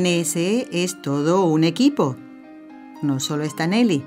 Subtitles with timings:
[0.00, 2.16] NSE es todo un equipo.
[3.02, 4.04] No solo está Nelly,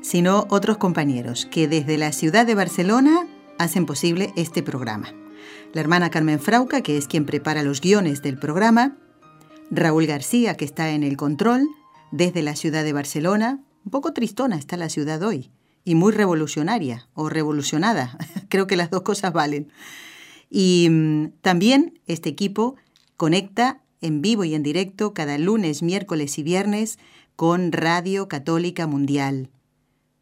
[0.00, 3.26] sino otros compañeros que desde la ciudad de Barcelona
[3.58, 5.12] hacen posible este programa.
[5.72, 8.96] La hermana Carmen Frauca, que es quien prepara los guiones del programa,
[9.70, 11.68] Raúl García, que está en el control,
[12.10, 13.62] desde la ciudad de Barcelona.
[13.84, 15.50] Un poco tristona está la ciudad hoy,
[15.84, 18.18] y muy revolucionaria o revolucionada.
[18.48, 19.70] Creo que las dos cosas valen.
[20.50, 22.76] Y mm, también este equipo
[23.16, 26.98] conecta en vivo y en directo cada lunes, miércoles y viernes
[27.36, 29.50] con Radio Católica Mundial,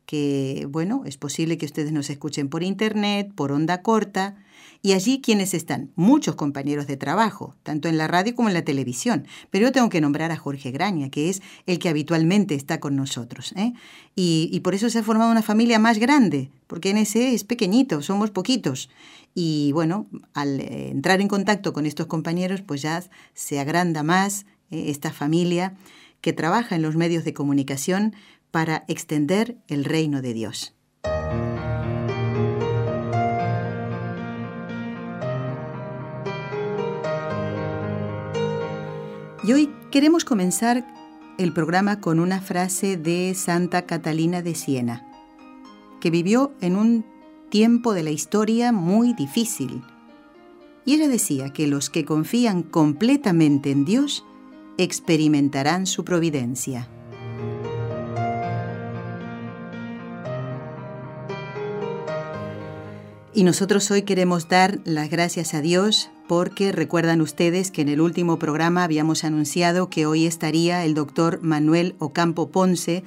[0.07, 4.37] que, bueno, es posible que ustedes nos escuchen por internet, por onda corta,
[4.83, 8.63] y allí quienes están, muchos compañeros de trabajo, tanto en la radio como en la
[8.63, 9.27] televisión.
[9.51, 12.95] Pero yo tengo que nombrar a Jorge Graña, que es el que habitualmente está con
[12.95, 13.53] nosotros.
[13.57, 13.73] ¿eh?
[14.15, 18.01] Y, y, por eso se ha formado una familia más grande, porque NSE es pequeñito,
[18.01, 18.89] somos poquitos.
[19.39, 24.47] Y bueno, al eh, entrar en contacto con estos compañeros, pues ya se agranda más
[24.71, 25.75] eh, esta familia
[26.23, 28.15] que trabaja en los medios de comunicación
[28.51, 30.75] para extender el reino de Dios.
[39.45, 40.87] Y hoy queremos comenzar
[41.37, 45.07] el programa con una frase de Santa Catalina de Siena,
[46.01, 47.16] que vivió en un
[47.51, 49.83] tiempo de la historia muy difícil.
[50.85, 54.25] Y ella decía que los que confían completamente en Dios
[54.79, 56.89] experimentarán su providencia.
[63.35, 68.01] Y nosotros hoy queremos dar las gracias a Dios porque recuerdan ustedes que en el
[68.01, 73.05] último programa habíamos anunciado que hoy estaría el doctor Manuel Ocampo Ponce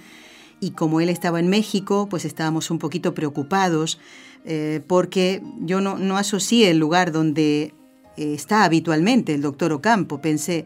[0.59, 3.99] y como él estaba en México, pues estábamos un poquito preocupados
[4.45, 7.73] eh, porque yo no, no asocié el lugar donde
[8.17, 10.21] eh, está habitualmente el doctor Ocampo.
[10.21, 10.65] Pensé,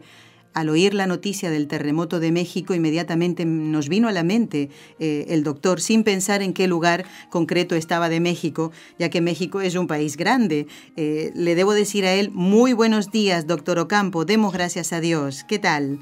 [0.54, 4.70] al oír la noticia del terremoto de México, inmediatamente nos vino a la mente
[5.00, 9.60] eh, el doctor, sin pensar en qué lugar concreto estaba de México, ya que México
[9.60, 10.68] es un país grande.
[10.96, 15.44] Eh, le debo decir a él, muy buenos días, doctor Ocampo, demos gracias a Dios.
[15.44, 15.98] ¿Qué tal?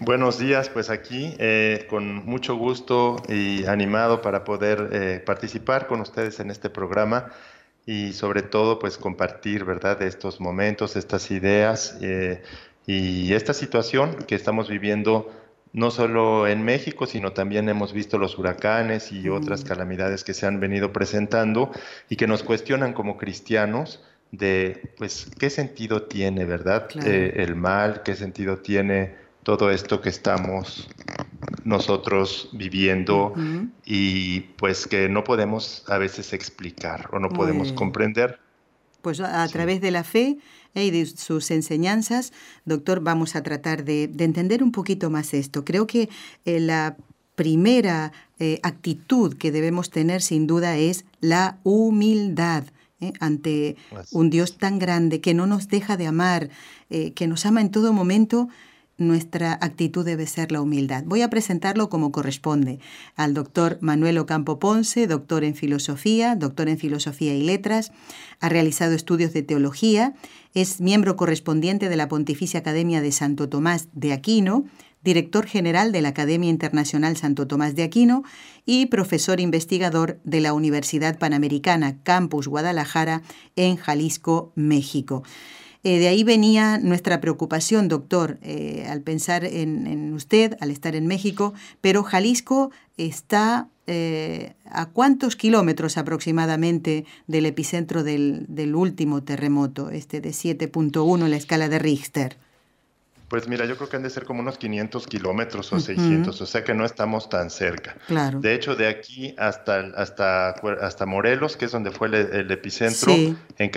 [0.00, 6.40] Buenos días, pues aquí, eh, con mucho gusto y animado para poder participar con ustedes
[6.40, 7.30] en este programa
[7.86, 11.98] y sobre todo pues compartir, ¿verdad?, estos momentos, estas ideas
[12.86, 15.30] y esta situación que estamos viviendo
[15.72, 20.46] no solo en México, sino también hemos visto los huracanes y otras calamidades que se
[20.46, 21.70] han venido presentando
[22.10, 26.88] y que nos cuestionan como cristianos de, pues, qué sentido tiene, ¿verdad?
[27.06, 30.88] Eh, el mal, qué sentido tiene todo esto que estamos
[31.64, 33.34] nosotros viviendo
[33.84, 38.38] y pues que no podemos a veces explicar o no podemos comprender.
[39.02, 40.38] Pues a, través de la fe
[40.74, 42.32] y de sus enseñanzas,
[42.64, 45.64] doctor, vamos a tratar de, entender un poquito más esto.
[45.64, 46.08] Creo que
[46.44, 46.96] eh, la
[47.34, 52.64] primera eh, actitud que debemos tener sin duda es la humildad.
[53.00, 53.12] ¿eh?
[53.18, 53.76] ante
[54.12, 56.50] un Dios tan grande que no nos deja de amar,
[56.88, 58.48] que nos ama en todo momento,
[59.06, 61.04] nuestra actitud debe ser la humildad.
[61.06, 62.78] Voy a presentarlo como corresponde
[63.16, 67.92] al doctor Manuel Ocampo Ponce, doctor en filosofía, doctor en filosofía y letras,
[68.40, 70.14] ha realizado estudios de teología,
[70.54, 74.64] es miembro correspondiente de la Pontificia Academia de Santo Tomás de Aquino,
[75.02, 78.22] director general de la Academia Internacional Santo Tomás de Aquino
[78.64, 83.22] y profesor investigador de la Universidad Panamericana Campus Guadalajara
[83.56, 85.22] en Jalisco, México.
[85.84, 91.08] Eh, de ahí venía nuestra preocupación, doctor, eh, al pensar en, usted, al estar en
[91.08, 100.20] México, pero Jalisco está eh, a cuántos kilómetros aproximadamente del epicentro del, último terremoto, este
[100.20, 102.36] de 7.1 en la escala de Richter.
[103.26, 106.46] Pues mira, yo creo que han de ser como unos 500 kilómetros o 600, o
[106.46, 107.96] sea que no estamos tan cerca.
[108.06, 108.40] Claro.
[108.40, 113.10] De hecho, de aquí hasta, hasta, hasta Morelos, que es donde fue el, epicentro,
[113.58, 113.70] en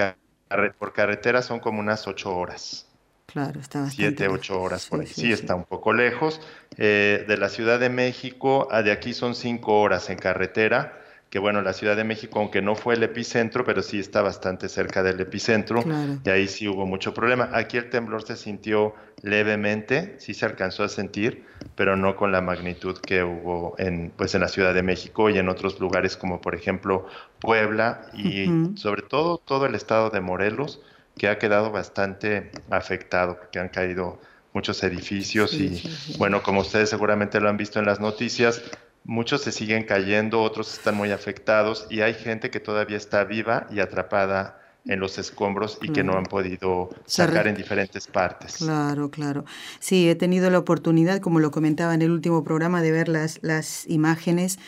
[0.77, 2.87] por carretera son como unas ocho horas.
[3.25, 5.07] Claro, está bastante Siete, ocho horas por ahí.
[5.07, 6.39] Sí, está un poco lejos.
[6.77, 11.04] Eh, de la Ciudad de México a de aquí son cinco horas en carretera
[11.35, 14.69] que bueno, la Ciudad de México, aunque no fue el epicentro, pero sí está bastante
[14.69, 15.83] cerca del epicentro,
[16.23, 17.49] y ahí sí hubo mucho problema.
[17.51, 21.43] Aquí el temblor se sintió levemente, sí se alcanzó a sentir,
[21.75, 25.37] pero no con la magnitud que hubo en, pues, en la Ciudad de México y
[25.37, 27.05] en otros lugares como por ejemplo
[27.41, 30.79] Puebla y sobre todo todo el estado de Morelos,
[31.17, 34.21] que ha quedado bastante afectado, porque han caído
[34.53, 35.83] muchos edificios y
[36.17, 38.61] bueno, como ustedes seguramente lo han visto en las noticias,
[39.05, 43.67] muchos se siguen cayendo, otros están muy afectados y hay gente que todavía está viva
[43.71, 48.57] y atrapada en los escombros y que no han podido sacar en diferentes partes.
[48.57, 49.45] Claro, claro.
[49.79, 53.39] Sí, he tenido la oportunidad, como lo comentaba en el último programa, de ver las,
[53.41, 54.59] las imágenes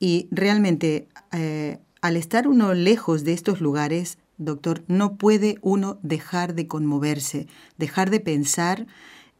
[0.00, 6.54] y realmente eh, al estar uno lejos de estos lugares, doctor, no puede uno dejar
[6.54, 7.46] de conmoverse,
[7.76, 8.86] dejar de pensar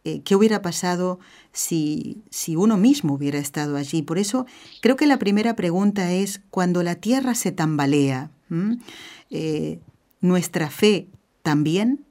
[0.04, 1.18] eh, qué hubiera pasado
[1.52, 4.02] si, si uno mismo hubiera estado allí.
[4.02, 4.46] Por eso
[4.80, 8.30] creo que la primera pregunta es, cuando la tierra se tambalea,
[9.30, 9.78] eh,
[10.22, 11.08] ¿nuestra fe
[11.42, 12.04] también?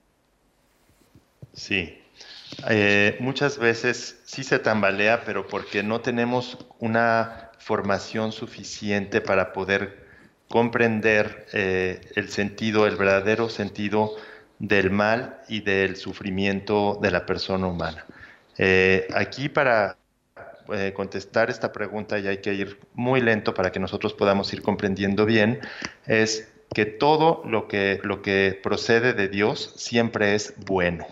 [1.54, 1.98] Sí,
[2.70, 10.08] eh, muchas veces sí se tambalea, pero porque no tenemos una formación suficiente para poder
[10.48, 14.16] comprender el sentido, el verdadero sentido
[14.60, 18.06] del mal y del sufrimiento de la persona humana.
[18.58, 19.98] Eh, aquí para
[20.74, 24.62] eh, contestar esta pregunta, y hay que ir muy lento para que nosotros podamos ir
[24.62, 25.60] comprendiendo bien,
[26.06, 31.08] es que todo lo que, lo que procede de Dios siempre es bueno.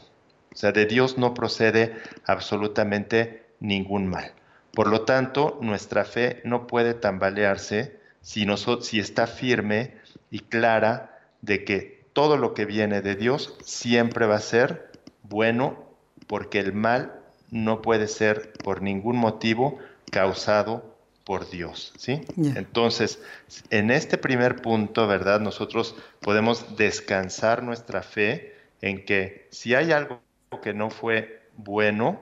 [0.53, 1.95] O sea, de Dios no procede
[2.25, 4.33] absolutamente ningún mal.
[4.73, 8.45] Por lo tanto, nuestra fe no puede tambalearse si,
[8.81, 9.95] si está firme
[10.29, 14.89] y clara de que todo lo que viene de Dios siempre va a ser
[15.21, 15.85] bueno
[16.25, 17.13] porque el mal
[17.51, 19.77] no puede ser por ningún motivo
[20.11, 22.21] causado por Dios, ¿sí?
[22.55, 23.21] Entonces,
[23.69, 25.41] en este primer punto, ¿verdad?
[25.41, 30.19] Nosotros podemos descansar nuestra fe en que si hay algo
[30.63, 32.19] que no fue bueno,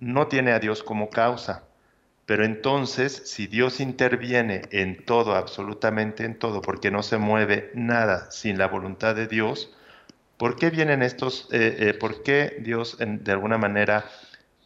[0.00, 1.67] no tiene a Dios como causa.
[2.28, 8.30] Pero entonces, si Dios interviene en todo, absolutamente en todo, porque no se mueve nada
[8.30, 9.74] sin la voluntad de Dios,
[10.36, 14.04] ¿por qué vienen estos, eh, eh, por qué Dios de alguna manera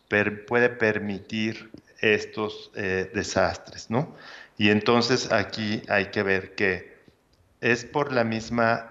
[0.09, 1.71] puede permitir
[2.01, 4.17] estos eh, desastres, ¿no?
[4.59, 6.92] Y entonces aquí hay que ver que
[7.63, 8.91] es por la misma,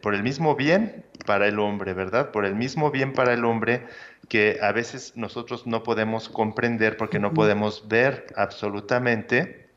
[0.00, 2.30] por el mismo bien para el hombre, ¿verdad?
[2.30, 3.86] Por el mismo bien para el hombre
[4.28, 9.68] que a veces nosotros no podemos comprender porque no podemos ver absolutamente,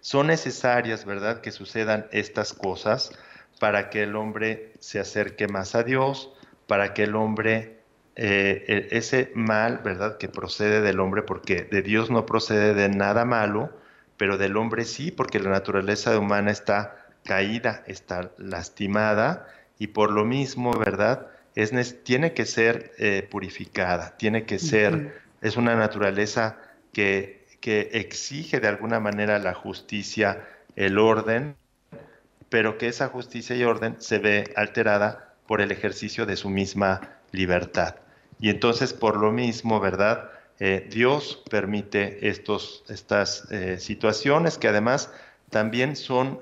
[0.00, 3.12] son necesarias, ¿verdad?, que sucedan estas cosas
[3.58, 6.32] para que el hombre se acerque más a Dios,
[6.66, 7.80] para que el hombre,
[8.16, 12.88] eh, e, ese mal, ¿verdad?, que procede del hombre, porque de Dios no procede de
[12.88, 13.70] nada malo,
[14.16, 16.99] pero del hombre sí, porque la naturaleza humana está
[17.30, 19.46] caída, está lastimada,
[19.78, 25.56] y por lo mismo, ¿verdad?, es, tiene que ser eh, purificada, tiene que ser, es
[25.56, 26.58] una naturaleza
[26.92, 30.44] que, que exige de alguna manera la justicia,
[30.74, 31.54] el orden,
[32.48, 37.00] pero que esa justicia y orden se ve alterada por el ejercicio de su misma
[37.30, 37.94] libertad.
[38.40, 40.32] Y entonces, por lo mismo, ¿verdad?
[40.58, 45.12] Eh, Dios permite estos, estas eh, situaciones que además
[45.48, 46.40] también son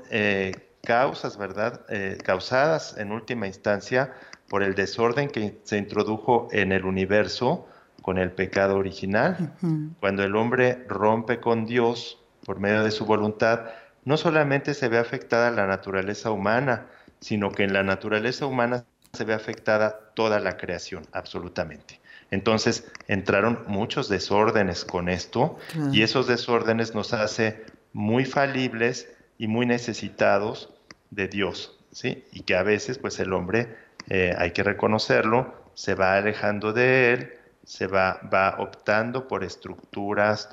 [0.89, 1.83] causas, ¿verdad?
[2.25, 4.15] causadas en última instancia
[4.49, 7.69] por el desorden que se introdujo en el universo
[8.01, 9.53] con el pecado original.
[10.01, 13.67] Cuando el hombre rompe con Dios por medio de su voluntad,
[14.07, 16.87] no solamente se ve afectada la naturaleza humana,
[17.21, 22.01] sino que en la naturaleza humana se ve afectada toda la creación, absolutamente.
[22.31, 25.59] Entonces entraron muchos desórdenes con esto
[25.93, 30.75] y esos desórdenes nos hace muy falibles y muy necesitados
[31.11, 32.25] de Dios, ¿sí?
[32.33, 33.69] Y que a veces pues el hombre
[34.09, 37.33] eh, hay que reconocerlo, se va alejando de él,
[37.65, 40.49] se va, va optando por estructuras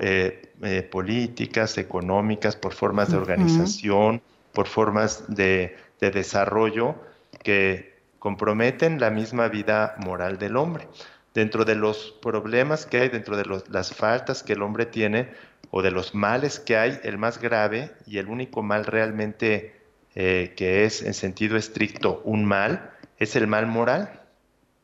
[0.00, 4.20] eh, eh, políticas, económicas, por formas de organización,
[4.52, 6.96] por formas de, desarrollo
[7.44, 10.88] que comprometen la misma vida moral del hombre.
[11.32, 15.28] Dentro de los problemas que hay, dentro de las faltas que el hombre tiene
[15.70, 19.77] o de los males que hay, el más grave y el único mal realmente
[20.14, 24.22] eh, que es en sentido estricto un mal, es el mal moral,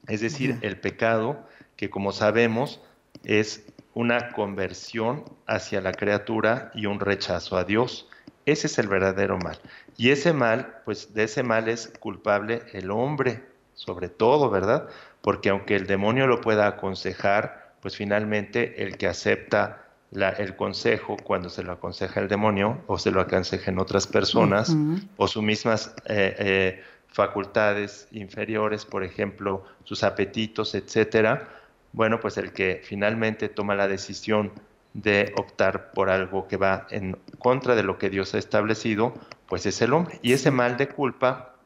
[0.08, 2.80] es decir, el pecado que como sabemos
[3.24, 3.64] es
[3.94, 8.08] una conversión hacia la criatura y un rechazo a Dios.
[8.44, 9.58] Ese es el verdadero mal.
[9.96, 14.88] Y ese mal, pues de ese mal es culpable el hombre, sobre todo, ¿verdad?
[15.22, 19.83] Porque aunque el demonio lo pueda aconsejar, pues finalmente el que acepta
[20.14, 24.76] el consejo cuando se lo aconseja el demonio o se lo aconsejen otras personas
[25.16, 31.48] o sus mismas eh, eh, facultades inferiores, por ejemplo, sus apetitos, etcétera.
[31.92, 34.52] Bueno, pues el que finalmente toma la decisión
[34.94, 39.14] de optar por algo que va en contra de lo que Dios ha establecido,
[39.46, 40.20] pues es el hombre.
[40.22, 41.56] Y ese mal de culpa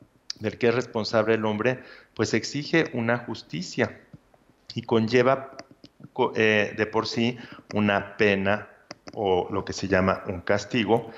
[0.40, 1.80] del que es responsable el hombre,
[2.14, 4.00] pues exige una justicia
[4.74, 5.56] y conlleva
[6.34, 7.38] eh, de por sí
[7.74, 8.68] una pena
[9.14, 11.10] o lo que se llama un castigo,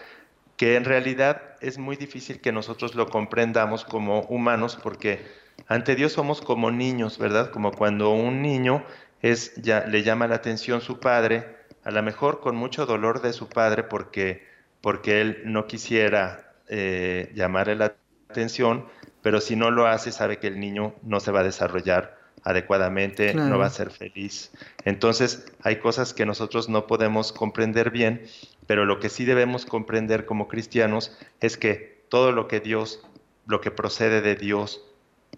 [0.57, 5.27] que en realidad es muy difícil que nosotros lo comprendamos como humanos porque
[5.69, 7.51] ante Dios somos como niños, ¿verdad?
[7.51, 8.85] Como cuando un niño
[9.23, 13.33] es ya le llama la atención su padre, a lo mejor con mucho dolor de
[13.33, 14.49] su padre porque
[14.81, 17.95] porque él no quisiera eh, llamarle la
[18.31, 18.87] atención,
[19.23, 23.35] pero si no lo hace sabe que el niño no se va a desarrollar adecuadamente,
[23.35, 24.51] no va a ser feliz.
[24.85, 28.23] Entonces, hay cosas que nosotros no podemos comprender bien,
[28.67, 33.03] pero lo que sí debemos comprender como cristianos es que todo lo que Dios,
[33.47, 34.83] lo que procede de Dios,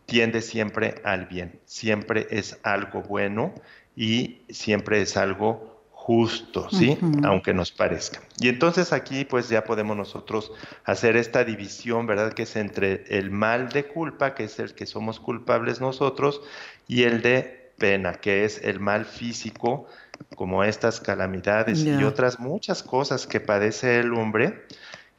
[0.07, 3.55] tiende siempre al bien, siempre es algo bueno
[3.97, 5.72] y siempre es algo
[6.05, 6.99] justo, ¿sí?
[7.23, 8.21] Aunque nos parezca.
[8.41, 10.51] Y entonces aquí pues ya podemos nosotros
[10.85, 12.33] hacer esta división, ¿verdad?
[12.33, 16.43] Que es entre el mal de culpa, que es el que somos culpables nosotros,
[16.89, 19.87] y el de pena, que es el mal físico,
[20.35, 24.67] como estas calamidades y otras muchas cosas que padece el hombre,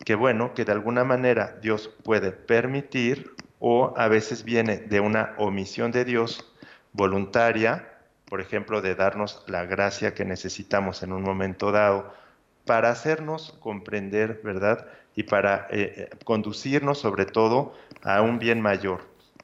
[0.04, 5.34] que bueno, que de alguna manera Dios puede permitir o a veces viene de una
[5.38, 6.54] omisión de Dios
[6.92, 7.93] voluntaria,
[8.26, 12.14] por ejemplo, de darnos la gracia que necesitamos en un momento dado
[12.66, 14.88] para hacernos comprender, ¿verdad?
[15.16, 19.02] Y para eh, eh, conducirnos sobre todo a un bien mayor,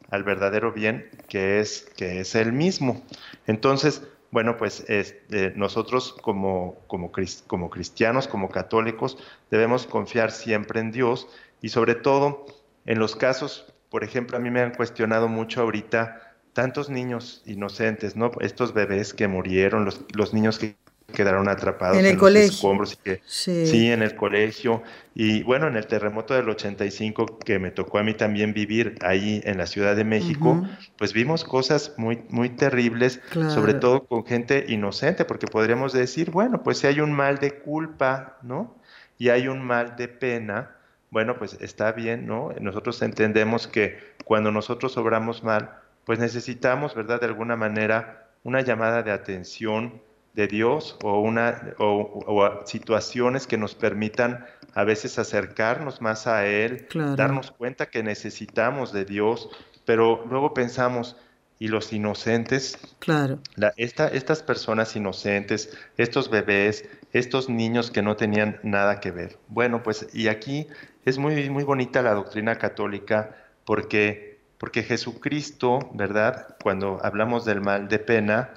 [0.09, 3.03] al verdadero bien que es, que es el mismo.
[3.45, 7.11] Entonces, bueno, pues este, nosotros como, como,
[7.47, 9.17] como cristianos, como católicos,
[9.49, 11.27] debemos confiar siempre en Dios
[11.61, 12.45] y sobre todo
[12.85, 16.28] en los casos, por ejemplo, a mí me han cuestionado mucho ahorita
[16.59, 18.31] tantos niños inocentes, ¿no?
[18.41, 20.75] Estos bebés que murieron, los, los niños que
[21.13, 22.51] quedaron atrapados en, el los colegio.
[22.51, 23.89] escombros y que sí.
[23.89, 24.83] en el colegio
[25.15, 29.41] y bueno en el terremoto del 85 que me tocó a mí también vivir ahí
[29.45, 34.65] en la Ciudad de México pues vimos cosas muy muy terribles sobre todo con gente
[34.67, 38.75] inocente porque podríamos decir bueno pues si hay un mal de culpa no
[39.17, 40.75] y hay un mal de pena
[41.09, 47.19] bueno pues está bien no nosotros entendemos que cuando nosotros obramos mal pues necesitamos, ¿verdad?
[47.19, 50.01] De alguna manera, una llamada de atención
[50.33, 56.87] de Dios o, una, o, situaciones que nos permitan a veces acercarnos más a Él,
[57.15, 59.51] darnos cuenta que necesitamos de Dios,
[59.85, 61.15] pero luego pensamos,
[61.59, 62.79] ¿y los inocentes?
[62.97, 63.37] Claro.
[63.55, 69.37] La, estas personas inocentes, estos bebés, estos niños que no tenían nada que ver.
[69.47, 70.65] Bueno, pues y aquí
[71.05, 74.28] es muy, muy bonita la doctrina católica porque
[74.59, 76.55] porque Jesucristo, ¿verdad?
[76.61, 78.51] Cuando hablamos del mal de pena,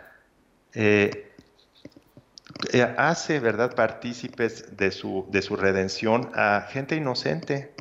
[0.74, 1.32] eh,
[2.72, 7.72] eh, hace, ¿verdad?, partícipes de su, de su redención a gente inocente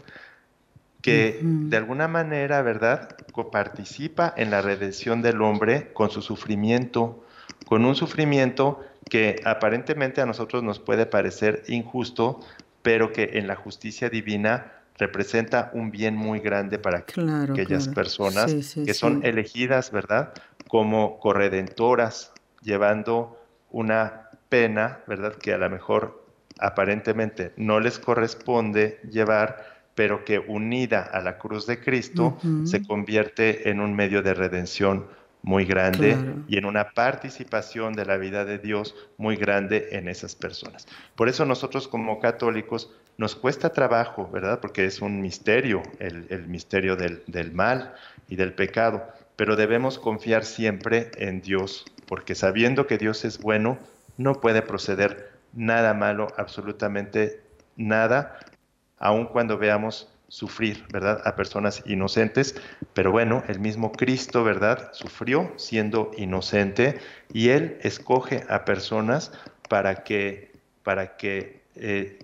[1.02, 3.18] que de alguna manera, ¿verdad?,
[3.52, 7.26] participa en la redención del hombre con su sufrimiento,
[7.66, 12.40] con un sufrimiento que aparentemente a nosotros nos puede parecer injusto,
[12.84, 18.94] pero que en la justicia divina representa un bien muy grande para aquellas personas que
[18.94, 20.32] son elegidas, ¿verdad?
[20.68, 22.32] Como corredentoras,
[22.62, 23.36] llevando
[23.72, 25.34] una pena, ¿verdad?
[25.34, 26.24] Que a lo mejor
[26.60, 33.72] aparentemente no les corresponde llevar, pero que unida a la cruz de Cristo se convierte
[33.72, 35.08] en un medio de redención
[35.42, 36.16] muy grande
[36.48, 40.88] y en una participación de la vida de Dios muy grande en esas personas.
[41.16, 44.60] Por eso nosotros como católicos nos cuesta trabajo, ¿verdad?
[44.60, 47.94] Porque es un misterio, el, misterio del, del, mal
[48.28, 53.78] y del pecado, pero debemos confiar siempre en Dios, porque sabiendo que Dios es bueno,
[54.18, 57.42] no puede proceder nada malo, absolutamente
[57.76, 58.40] nada,
[58.98, 61.22] aun cuando veamos sufrir, ¿verdad?
[61.26, 62.56] A personas inocentes,
[62.94, 64.92] pero bueno, el mismo Cristo, ¿verdad?
[64.94, 67.00] Sufrió siendo inocente
[67.34, 69.34] y Él escoge a personas
[69.68, 70.54] para que,
[70.84, 72.20] para que eh,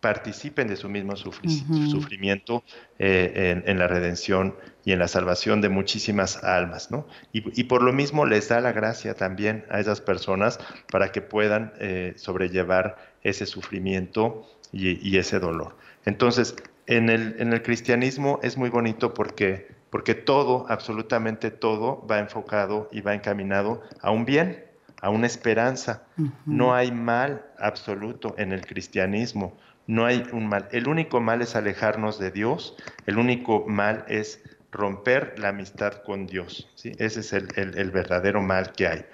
[0.00, 2.64] participen de su mismo sufrimiento
[2.98, 7.06] eh, en, la redención y en la salvación de muchísimas almas, ¿no?
[7.32, 10.58] Y, por lo mismo les da la gracia también a esas personas
[10.90, 15.76] para que puedan eh, sobrellevar ese sufrimiento y, ese dolor.
[16.04, 22.18] Entonces, en el, en el cristianismo es muy bonito porque, porque todo, absolutamente todo, va
[22.18, 24.64] enfocado y va encaminado a un bien,
[25.00, 26.02] a una esperanza.
[26.44, 30.68] No hay mal absoluto en el cristianismo, no hay un mal.
[30.72, 32.76] El único mal es alejarnos de Dios,
[33.06, 36.68] el único mal es romper la amistad con Dios.
[36.74, 36.92] ¿sí?
[36.98, 39.06] Ese es el, verdadero mal que hay.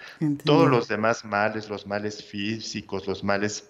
[0.45, 3.69] Todos los demás males, los males físicos, los males,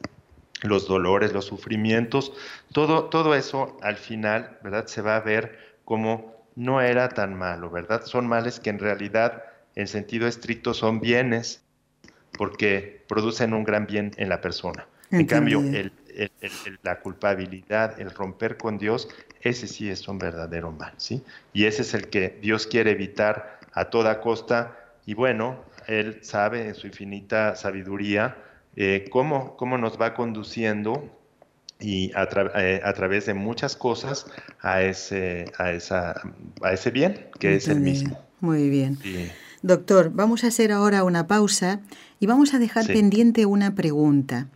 [0.62, 2.32] los dolores, los sufrimientos,
[2.73, 4.87] todo, todo eso al final, ¿verdad?
[4.87, 8.04] Se va a ver como no era tan malo, ¿verdad?
[8.04, 9.42] Son males que en realidad,
[9.75, 11.62] en sentido estricto, son bienes
[12.38, 14.87] porque producen un gran bien en la persona.
[15.11, 15.62] En cambio,
[16.83, 19.09] la culpabilidad, el romper con Dios,
[19.40, 21.23] ese sí es un verdadero mal, ¿sí?
[21.52, 24.76] Y ese es el que Dios quiere evitar a toda costa.
[25.07, 28.37] Y bueno, Él sabe en su infinita sabiduría
[28.76, 31.11] eh, cómo, cómo nos va conduciendo
[31.81, 34.26] y a, eh, a, través de muchas cosas
[34.61, 36.14] a ese, a esa,
[36.62, 38.19] a ese bien, que es el mismo.
[38.40, 38.99] Muy bien.
[39.62, 41.81] Doctor, vamos a hacer ahora una pausa
[42.19, 44.49] y vamos a dejar pendiente una pregunta.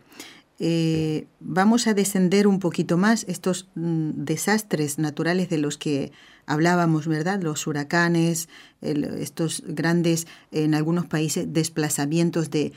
[0.59, 6.11] Eh, vamos a descender un poquito más estos mm, desastres naturales de los que
[6.47, 7.41] hablábamos, ¿verdad?
[7.41, 8.49] Los huracanes,
[8.81, 12.73] estos grandes, en algunos países, desplazamientos de,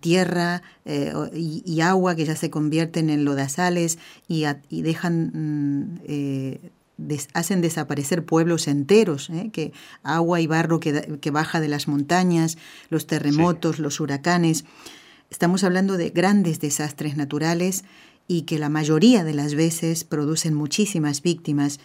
[0.00, 5.30] tierra eh, y, agua que ya se convierten en lodazales y, dejan...
[5.34, 6.70] Mm, eh,
[7.32, 9.72] hacen desaparecer pueblos enteros, que
[10.02, 12.58] agua y barro que, baja de las montañas,
[12.90, 14.66] los terremotos, los huracanes.
[15.30, 17.84] Estamos hablando de grandes desastres naturales
[18.26, 21.80] y que la mayoría de las veces producen muchísimas víctimas.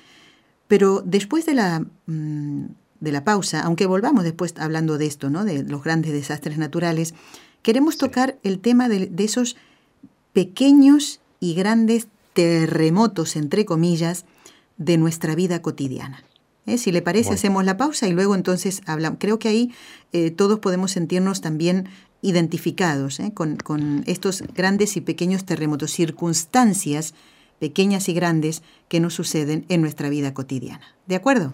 [0.68, 2.66] Pero después de la, mm,
[3.00, 5.46] de la pausa, aunque volvamos después hablando de esto, ¿no?
[5.46, 7.14] de los grandes desastres naturales,
[7.62, 9.56] queremos tocar el tema de, esos
[10.34, 14.26] pequeños y grandes terremotos, entre comillas,
[14.78, 16.24] de nuestra vida cotidiana.
[16.66, 16.78] ¿Eh?
[16.78, 19.20] Si le parece, hacemos la pausa y luego entonces hablamos.
[19.20, 19.72] Creo que ahí
[20.14, 21.90] eh, todos podemos sentirnos también
[22.26, 23.32] identificados ¿eh?
[23.34, 27.14] con, estos grandes y pequeños terremotos, circunstancias
[27.60, 30.96] pequeñas y grandes que nos suceden en nuestra vida cotidiana.
[31.06, 31.52] ¿De acuerdo?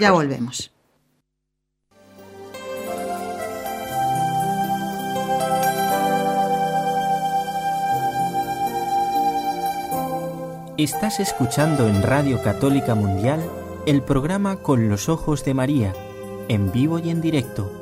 [0.00, 0.70] Ya volvemos.
[10.78, 13.44] Estás escuchando en Radio Católica Mundial
[13.86, 15.92] el programa Con los Ojos de María,
[16.48, 17.81] en vivo y en directo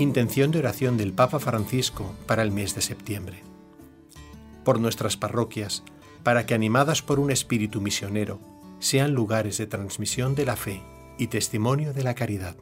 [0.00, 3.42] Intención de oración del Papa Francisco para el mes de septiembre.
[4.64, 5.82] Por nuestras parroquias,
[6.22, 8.40] para que animadas por un espíritu misionero,
[8.78, 10.80] sean lugares de transmisión de la fe
[11.18, 12.56] y testimonio de la caridad.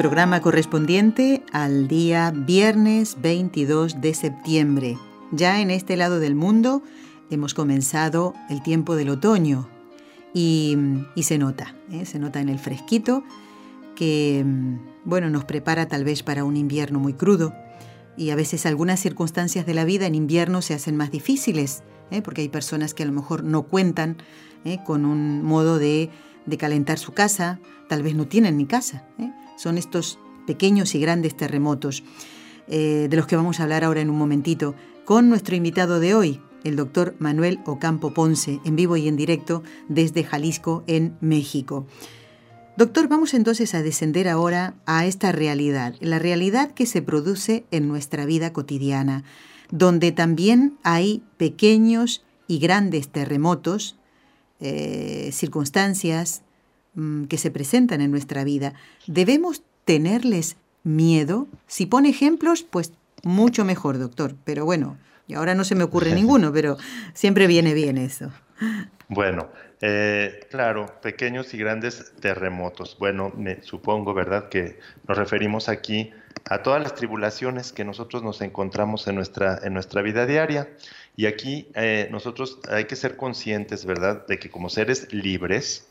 [0.00, 4.96] Programa correspondiente al día viernes 22 de septiembre.
[5.30, 6.82] Ya en este lado del mundo
[7.28, 9.68] hemos comenzado el tiempo del otoño
[10.32, 10.74] y,
[11.20, 12.06] se nota, ¿eh?
[12.06, 13.24] se nota en el fresquito
[13.94, 14.42] que
[15.04, 17.54] bueno, nos prepara tal vez para un invierno muy crudo
[18.16, 22.22] y a veces algunas circunstancias de la vida en invierno se hacen más difíciles, ¿eh?
[22.22, 24.16] porque hay personas que a lo mejor no cuentan
[24.64, 24.78] ¿eh?
[24.86, 26.08] con un modo de,
[26.58, 29.04] calentar su casa, tal vez no tienen ni casa
[29.60, 32.02] son estos pequeños y grandes terremotos,
[32.66, 36.14] eh, de los que vamos a hablar ahora en un momentito, con nuestro invitado de
[36.14, 41.86] hoy, el doctor Manuel Ocampo Ponce, en vivo y en directo desde Jalisco, en México.
[42.78, 47.86] Doctor, vamos entonces a descender ahora a esta realidad, la realidad que se produce en
[47.86, 49.24] nuestra vida cotidiana,
[49.70, 53.98] donde también hay pequeños y grandes terremotos,
[54.60, 56.44] eh, circunstancias,
[56.94, 58.74] Mm, que se presentan en nuestra vida,
[59.06, 61.46] ¿debemos tenerles miedo?
[61.68, 64.34] Si pone ejemplos, pues mucho mejor, doctor.
[64.44, 64.98] Pero bueno,
[65.28, 66.78] y ahora no se me ocurre ninguno, pero
[67.14, 68.32] siempre viene bien eso.
[69.08, 69.50] Bueno,
[69.80, 72.96] eh, claro, pequeños y grandes terremotos.
[72.98, 76.12] Bueno, me supongo, ¿verdad?, que nos referimos aquí
[76.46, 80.68] a todas las tribulaciones que nosotros nos encontramos en nuestra, en nuestra vida diaria.
[81.14, 85.89] Y aquí eh, nosotros hay que ser conscientes, ¿verdad?, de que como seres libres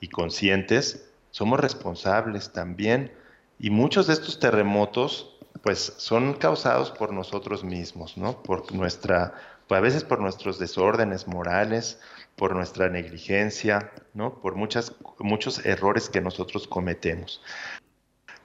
[0.00, 3.12] y conscientes, somos responsables también.
[3.58, 8.42] Y muchos de estos terremotos, pues, son causados por nosotros mismos, ¿no?
[8.42, 9.34] Por nuestra,
[9.68, 12.00] a veces por nuestros desórdenes morales,
[12.36, 14.40] por nuestra negligencia, ¿no?
[14.40, 17.42] Por muchas, muchos errores que nosotros cometemos.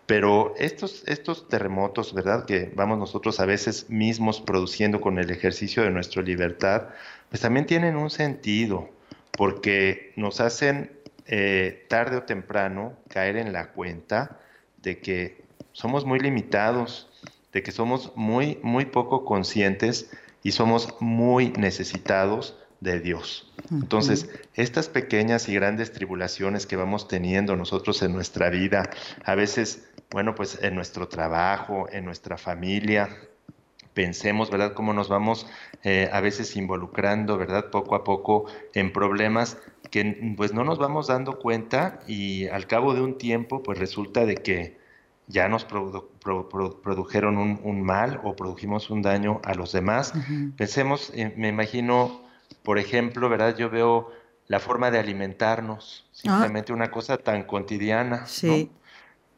[0.06, 2.46] Pero estos, estos terremotos, ¿verdad?
[2.46, 6.90] Que vamos nosotros a veces mismos produciendo con el ejercicio de nuestra libertad,
[7.30, 8.90] pues también tienen un sentido,
[9.32, 10.95] porque nos hacen
[11.28, 14.40] eh, tarde o temprano caer en la cuenta
[14.82, 17.10] de que somos muy limitados,
[17.52, 20.12] de que somos muy, muy poco conscientes
[20.44, 23.52] y somos muy necesitados de Dios.
[23.72, 28.90] Entonces, estas pequeñas y grandes tribulaciones que vamos teniendo nosotros en nuestra vida,
[29.24, 33.10] a veces bueno, pues en nuestro trabajo, en nuestra familia,
[33.96, 35.48] pensemos, ¿verdad?, cómo nos vamos
[35.84, 39.58] eh, a veces involucrando, ¿verdad?, poco a poco en problemas
[39.90, 44.26] que pues no nos vamos dando cuenta y al cabo de un tiempo, pues resulta
[44.26, 44.78] de que
[45.28, 50.14] ya nos produjeron un, mal o produjimos un daño a los demás.
[50.56, 52.22] Pensemos, eh, me imagino,
[52.62, 54.12] por ejemplo, ¿verdad?, yo veo
[54.48, 56.20] la forma de alimentarnos, ah.
[56.22, 58.70] simplemente una cosa tan cotidiana, sí.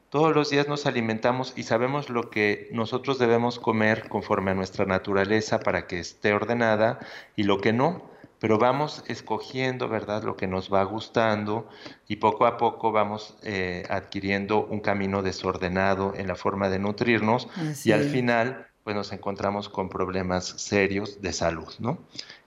[0.09, 4.85] Todos los días nos alimentamos y sabemos lo que nosotros debemos comer conforme a nuestra
[4.85, 6.99] naturaleza para que esté ordenada
[7.35, 8.03] y lo que no,
[8.39, 11.67] pero vamos escogiendo, ¿verdad?, lo que nos va gustando
[12.07, 17.49] y poco a poco vamos eh, adquiriendo un camino desordenado en la forma de nutrirnos
[17.83, 21.97] y al final pues nos encontramos con problemas serios de salud, ¿no?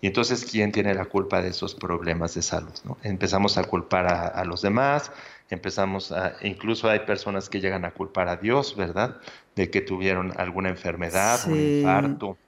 [0.01, 2.73] Y entonces, ¿quién tiene la culpa de esos problemas de salud?
[2.85, 2.97] ¿no?
[3.03, 5.13] Empezamos a culpar a los demás,
[5.51, 9.21] empezamos a, incluso hay personas que llegan a culpar a Dios, ¿verdad?
[9.57, 12.39] De que tuvieron alguna enfermedad, un infarto,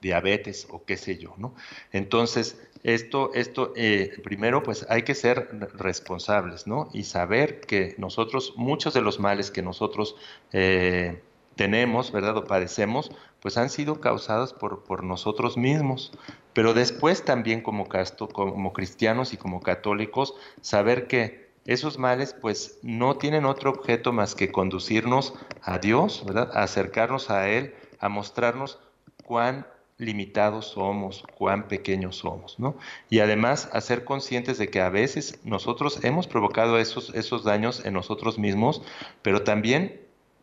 [0.00, 1.54] diabetes o qué sé yo, ¿no?
[1.92, 6.88] Entonces, esto, esto eh, primero, pues hay que ser responsables, ¿no?
[6.92, 10.16] Y saber que nosotros, muchos de los males que nosotros
[10.52, 11.22] eh,
[11.56, 12.38] tenemos, ¿verdad?
[12.38, 16.10] O padecemos, pues han sido causados por, por nosotros mismos.
[16.54, 17.86] Pero después también como,
[18.32, 24.34] como cristianos y como católicos, saber que esos males pues no tienen otro objeto más
[24.34, 26.50] que conducirnos a Dios, ¿verdad?
[26.54, 28.78] A acercarnos a Él, a mostrarnos
[29.24, 29.66] cuán
[29.98, 32.76] limitados somos, cuán pequeños somos, ¿no?
[33.10, 37.84] Y además a ser conscientes de que a veces nosotros hemos provocado esos, esos daños
[37.84, 38.82] en nosotros mismos,
[39.22, 40.00] pero también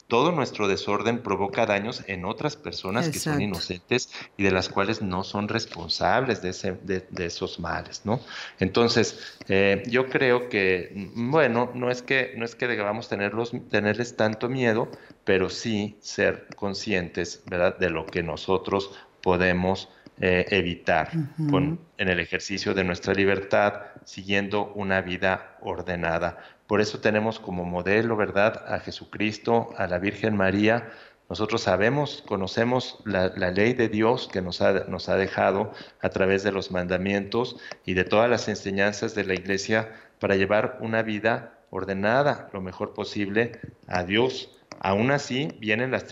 [0.07, 5.01] todo nuestro desorden provoca daños en otras personas que son inocentes y de las cuales
[5.01, 8.21] no son responsables de, ese, de, esos males, ¿no?
[8.59, 14.15] Entonces, eh, yo creo que, bueno, no es que, no es que debamos tenerlos, tenerles
[14.15, 14.89] tanto miedo,
[15.25, 18.91] pero sí ser conscientes, ¿verdad?, de lo que nosotros
[19.21, 21.11] podemos eh, evitar
[21.49, 26.37] con, en el ejercicio de nuestra libertad, siguiendo una vida ordenada.
[26.65, 30.89] Por eso tenemos como modelo, ¿verdad?, a Jesucristo, a la Virgen María.
[31.29, 36.43] Nosotros sabemos, conocemos la, ley de Dios que nos ha, nos ha dejado a través
[36.43, 41.53] de los mandamientos y de todas las enseñanzas de la Iglesia para llevar una vida
[41.69, 44.57] ordenada lo mejor posible a Dios.
[44.79, 46.05] Aún así vienen las,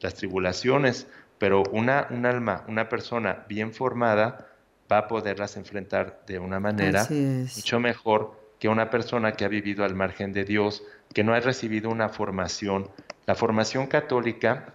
[0.00, 1.06] las tribulaciones,
[1.38, 4.48] pero una, un alma, una persona bien formada
[4.90, 9.84] va a poderlas enfrentar de una manera mucho mejor que una persona que ha vivido
[9.84, 10.82] al margen de Dios,
[11.14, 12.90] que no ha recibido una formación.
[13.26, 14.72] La formación católica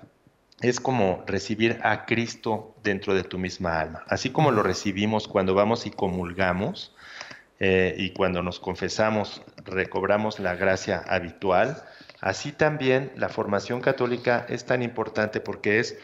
[0.61, 4.03] es como recibir a Cristo dentro de tu misma alma.
[4.07, 6.95] Así como lo recibimos cuando vamos y comulgamos
[7.59, 11.83] eh, y cuando nos confesamos, recobramos la gracia habitual,
[12.21, 15.97] así también la formación católica es tan importante porque es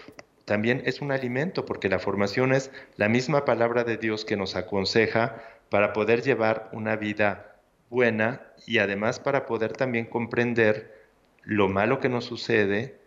[0.50, 4.56] también es un alimento, porque la formación es la misma palabra de Dios que nos
[4.56, 7.56] aconseja para poder llevar una vida
[7.92, 11.08] buena y además para poder también comprender
[11.44, 13.00] lo malo que nos sucede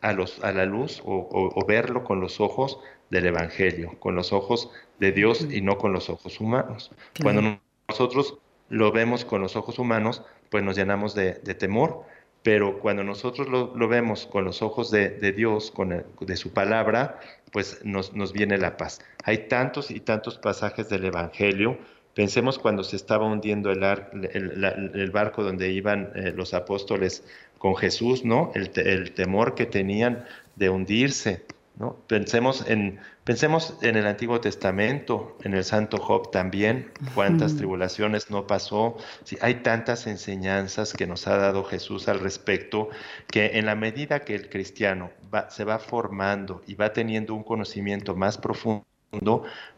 [0.00, 4.68] a, los, a la luz o, verlo con los ojos del Evangelio, con los ojos
[4.98, 6.90] de Dios y no con los ojos humanos.
[7.22, 12.02] Cuando nosotros lo vemos con los ojos humanos, pues nos llenamos de, temor,
[12.44, 17.18] pero cuando nosotros lo, vemos con los ojos de, Dios, con de su palabra,
[17.50, 19.00] pues nos, nos viene la paz.
[19.24, 21.78] Hay tantos y tantos pasajes del Evangelio
[22.14, 27.24] Pensemos cuando se estaba hundiendo el, el, barco donde iban eh, los apóstoles
[27.58, 28.52] con Jesús, ¿no?
[28.54, 31.44] El, temor que tenían de hundirse,
[31.76, 31.96] ¿no?
[32.06, 38.46] Pensemos, en, pensemos en el Antiguo Testamento, en el Santo Job también, cuántas tribulaciones no
[38.46, 38.96] pasó.
[39.40, 42.90] hay tantas enseñanzas que nos ha dado Jesús al respecto,
[43.28, 45.10] que en la medida que el cristiano
[45.48, 48.84] se va formando y va teniendo un conocimiento más profundo,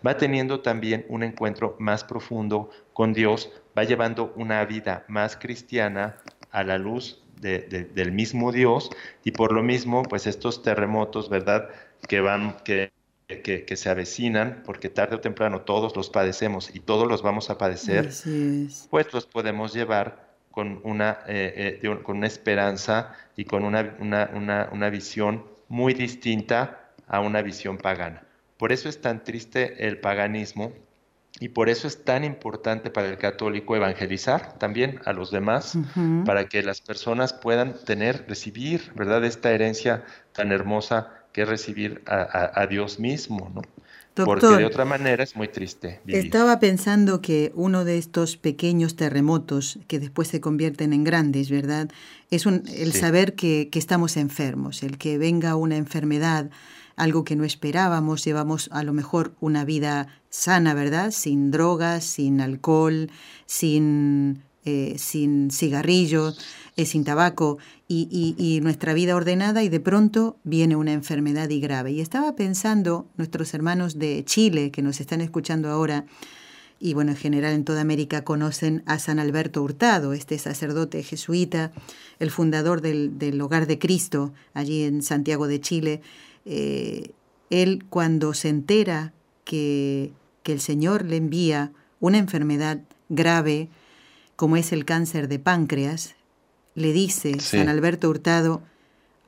[0.06, 6.16] va teniendo también un encuentro más profundo con Dios, va llevando una vida más cristiana
[6.50, 8.90] a la luz del mismo Dios
[9.24, 11.68] y por lo mismo, pues estos terremotos, ¿verdad?
[12.08, 12.92] Que van, que,
[13.26, 17.58] que, se avecinan, porque tarde o temprano todos los padecemos y todos los vamos a
[17.58, 18.10] padecer,
[18.90, 24.68] pues los podemos llevar con una, eh, eh, con una esperanza y con una, una,
[24.72, 28.22] una visión muy distinta a una visión pagana.
[28.56, 30.72] Por eso es tan triste el paganismo
[31.38, 35.78] y por eso es tan importante para el católico evangelizar también a los demás,
[36.24, 42.00] para que las personas puedan tener, recibir, ¿verdad?, esta herencia tan hermosa que es recibir
[42.06, 43.60] a, Dios mismo, ¿no?
[44.24, 46.00] Porque de otra manera es muy triste.
[46.06, 51.90] Estaba pensando que uno de estos pequeños terremotos que después se convierten en grandes, ¿verdad?
[52.30, 56.48] Es un, el saber que, que estamos enfermos, el que venga una enfermedad
[56.96, 61.10] algo que no esperábamos, llevamos a lo mejor una vida sana, ¿verdad?
[61.10, 63.10] Sin drogas, sin alcohol,
[63.44, 66.40] sin, eh, sin cigarrillos,
[66.76, 71.92] eh, sin tabaco y, nuestra vida ordenada y de pronto viene una enfermedad y grave.
[71.92, 76.04] Y estaba pensando, nuestros hermanos de Chile que nos están escuchando ahora,
[76.80, 81.70] y bueno, en general en toda América conocen a San Alberto Hurtado, este sacerdote jesuita,
[82.18, 86.02] el fundador del, del Hogar de Cristo, allí en Santiago de Chile,
[86.44, 87.12] eh,
[87.50, 89.12] él cuando se entera
[89.44, 93.68] que, que el Señor le envía una enfermedad grave,
[94.36, 96.14] como es el cáncer de páncreas,
[96.74, 98.62] le dice San Alberto Hurtado,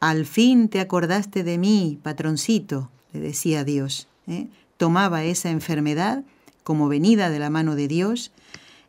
[0.00, 4.06] al fin te acordaste de mí, patroncito, le decía Dios.
[4.26, 4.48] ¿eh?
[4.76, 6.22] Tomaba esa enfermedad
[6.62, 8.30] como venida de la mano de Dios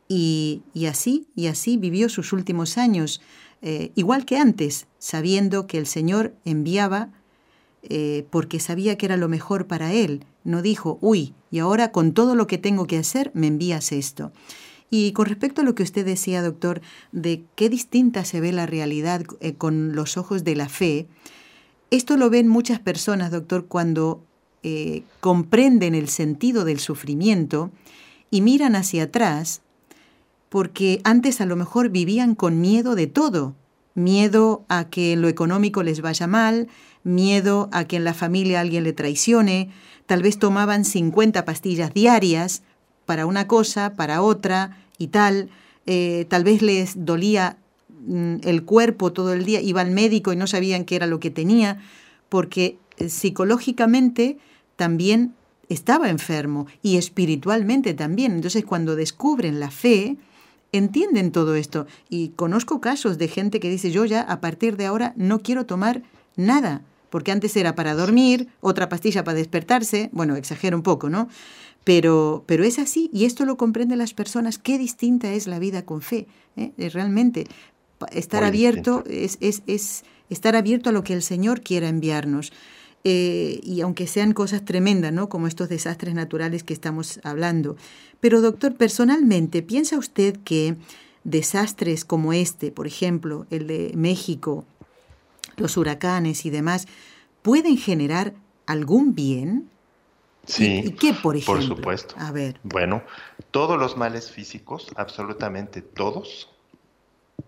[0.08, 3.21] y, y así, y así vivió sus últimos años,
[3.62, 7.10] eh, igual que antes, sabiendo que el Señor enviaba
[7.84, 10.25] eh, porque sabía que era lo mejor para él.
[10.43, 14.32] No dijo, uy, y ahora con todo lo que tengo que hacer, me envías esto.
[14.89, 18.65] Y con respecto a lo que usted decía, doctor, de qué distinta se ve la
[18.65, 21.08] realidad eh, con los ojos de la fe,
[21.91, 24.23] esto lo ven muchas personas, doctor, cuando
[24.62, 27.71] eh, comprenden el sentido del sufrimiento
[28.30, 29.62] y miran hacia atrás,
[30.49, 33.56] porque antes a lo mejor vivían con miedo de todo,
[33.95, 36.67] miedo a que lo económico les vaya mal,
[37.04, 39.71] miedo a que en la familia alguien le traicione,
[40.06, 42.63] tal vez tomaban 50 pastillas diarias
[43.10, 45.50] para una cosa, para otra y tal,
[45.88, 47.58] eh, tal vez les dolía
[48.06, 51.19] mm, el cuerpo todo el día, iba al médico y no sabían qué era lo
[51.19, 51.82] que tenía,
[52.30, 54.38] porque eh, psicológicamente
[54.76, 55.34] también
[55.69, 58.34] estaba enfermo y espiritualmente también.
[58.34, 60.17] Entonces cuando descubren la fe,
[60.72, 61.88] entienden todo esto.
[62.10, 65.65] Y conozco casos de gente que dice, yo ya a partir de ahora no quiero
[65.65, 66.04] tomar
[66.36, 71.28] nada, porque antes era para dormir, otra pastilla para despertarse, bueno, exagero un poco, ¿no?
[71.89, 75.86] Pero, pero es así y esto lo comprenden las personas, qué distinta es la vida
[75.86, 76.71] con fe, ¿eh?
[76.93, 77.47] realmente.
[78.12, 82.54] Estar abierto es, es, es, estar abierto a lo que el Señor quiera enviarnos.
[83.06, 85.30] Eh, y aunque sean cosas tremendas, ¿no?
[85.30, 87.75] Como estos desastres naturales que estamos hablando.
[88.19, 90.75] Pero doctor, personalmente, ¿piensa usted que
[91.23, 94.63] desastres como este, por ejemplo, el de México,
[95.58, 96.88] los huracanes y demás,
[97.41, 98.36] pueden generar
[98.67, 99.69] algún bien?
[100.49, 100.81] Sí.
[100.83, 101.53] ¿Y, qué, por ejemplo?
[101.53, 102.15] Por supuesto.
[102.17, 102.59] A ver.
[102.63, 103.03] Bueno,
[103.51, 106.49] todos los males físicos, absolutamente todos,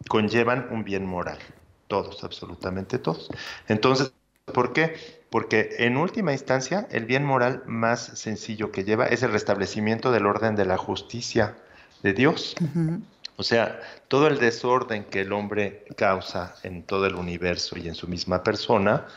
[0.07, 1.39] conllevan un bien moral.
[1.87, 3.29] Todos, absolutamente todos.
[3.67, 4.13] Entonces,
[4.53, 4.95] ¿por qué?
[5.31, 10.27] Porque en última instancia, el bien moral más sencillo que lleva es el restablecimiento del
[10.27, 11.57] orden de la justicia
[12.03, 12.55] de Dios.
[13.35, 17.95] O sea, todo el desorden que el hombre causa en todo el universo y en
[17.95, 19.07] su misma persona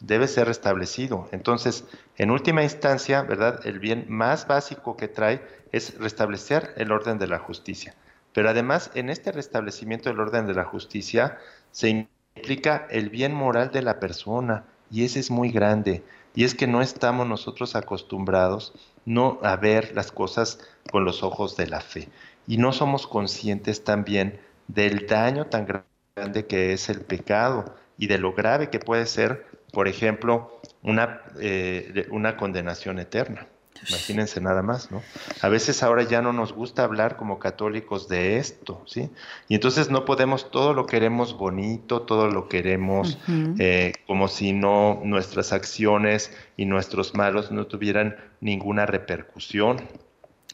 [0.00, 1.28] debe ser restablecido.
[1.32, 1.84] Entonces,
[2.16, 3.60] en última instancia, ¿verdad?
[3.64, 7.94] El bien más básico que trae es restablecer el orden de la justicia.
[8.32, 11.38] Pero además, en este restablecimiento del orden de la justicia
[11.70, 16.04] se implica el bien moral de la persona y ese es muy grande.
[16.34, 18.74] Y es que no estamos nosotros acostumbrados
[19.06, 20.58] no a ver las cosas
[20.90, 22.08] con los ojos de la fe
[22.46, 28.18] y no somos conscientes también del daño tan grande que es el pecado y de
[28.18, 33.46] lo grave que puede ser, por ejemplo, una, eh, una condenación eterna.
[33.90, 35.02] Imagínense nada más, ¿no?
[35.42, 39.10] A veces ahora ya no nos gusta hablar como católicos de esto, ¿sí?
[39.48, 43.18] Y entonces no podemos, todo lo queremos bonito, todo lo queremos
[43.58, 49.82] eh, como si no nuestras acciones y nuestros malos no tuvieran ninguna repercusión.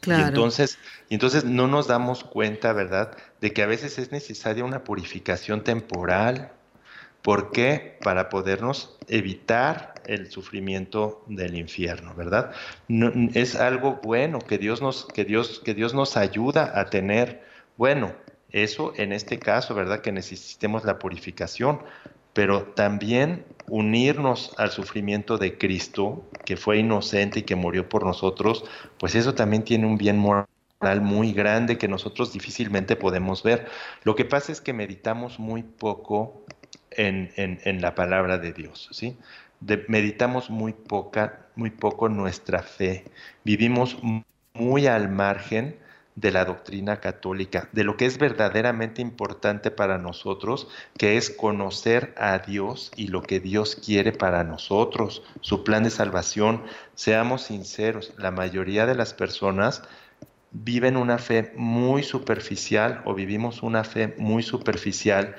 [0.01, 0.21] Claro.
[0.21, 4.65] Y entonces, y entonces no nos damos cuenta, ¿verdad?, de que a veces es necesaria
[4.65, 6.51] una purificación temporal,
[7.23, 7.97] ¿Por qué?
[8.03, 12.51] Para podernos evitar el sufrimiento del infierno, ¿verdad?
[13.33, 17.41] es algo bueno que Dios, nos, que, Dios, que Dios nos ayuda a tener.
[17.77, 18.13] Bueno,
[18.51, 20.01] eso en este caso, ¿verdad?
[20.01, 21.79] Que necesitemos la purificación,
[22.33, 28.65] pero también unirnos al sufrimiento de Cristo, que fue inocente y que murió por nosotros,
[28.99, 30.47] pues eso también tiene un bien moral
[31.01, 33.67] muy grande que nosotros difícilmente podemos ver.
[34.03, 36.43] Lo que pasa es que meditamos muy poco
[36.97, 39.17] en, la palabra de Dios, ¿sí?
[39.87, 43.05] meditamos muy, poca, muy poco nuestra fe,
[43.43, 43.97] vivimos
[44.53, 45.77] muy al margen
[46.15, 52.13] de la doctrina católica, de lo que es verdaderamente importante para nosotros, que es conocer
[52.17, 56.63] a Dios y lo que Dios quiere para nosotros, su plan de salvación.
[56.93, 59.81] Seamos sinceros, la mayoría de las personas
[60.51, 65.35] viven una fe muy superficial o vivimos una fe muy superficial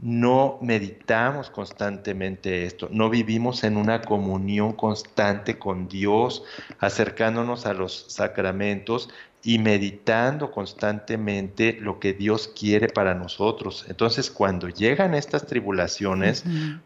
[0.00, 6.44] no meditamos constantemente esto, no vivimos en una comunión constante con Dios,
[6.78, 9.08] acercándonos a los sacramentos
[9.42, 13.84] y meditando constantemente lo que Dios quiere para nosotros.
[13.88, 16.44] Entonces, cuando llegan estas tribulaciones,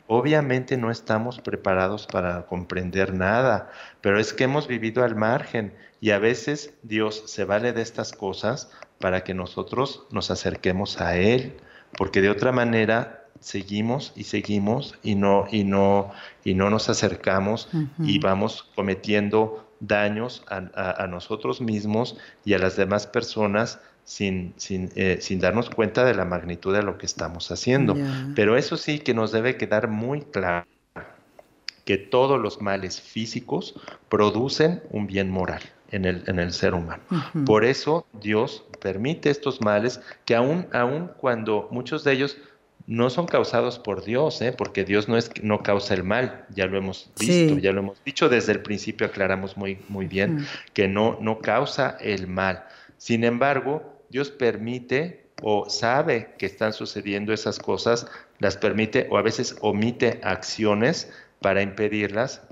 [0.08, 6.10] obviamente no estamos preparados para comprender nada, pero es que hemos vivido al margen y
[6.10, 11.54] a veces Dios se vale de estas cosas para que nosotros nos acerquemos a Él
[11.96, 16.10] porque de otra manera seguimos y seguimos y no, y no,
[16.44, 17.68] y no nos acercamos
[18.00, 25.18] y vamos cometiendo daños a, nosotros mismos y a las demás personas sin, sin, eh,
[25.20, 27.94] sin, darnos cuenta de la magnitud de lo que estamos haciendo.
[28.34, 30.66] Pero eso sí que nos debe quedar muy claro,
[31.84, 33.74] que todos los males físicos
[34.08, 37.02] producen un bien moral en el, en el ser humano.
[37.46, 42.38] Por eso Dios permite estos males que aún, aún cuando muchos de ellos
[42.86, 44.52] no son causados por Dios, ¿eh?
[44.56, 48.02] porque Dios no, es, no causa el mal, ya lo hemos visto, ya lo hemos
[48.02, 52.64] dicho desde el principio, aclaramos muy, muy bien que no, no causa el mal.
[52.96, 58.06] Sin embargo, Dios permite o sabe que están sucediendo esas cosas,
[58.38, 62.42] las permite o a veces omite acciones para impedirlas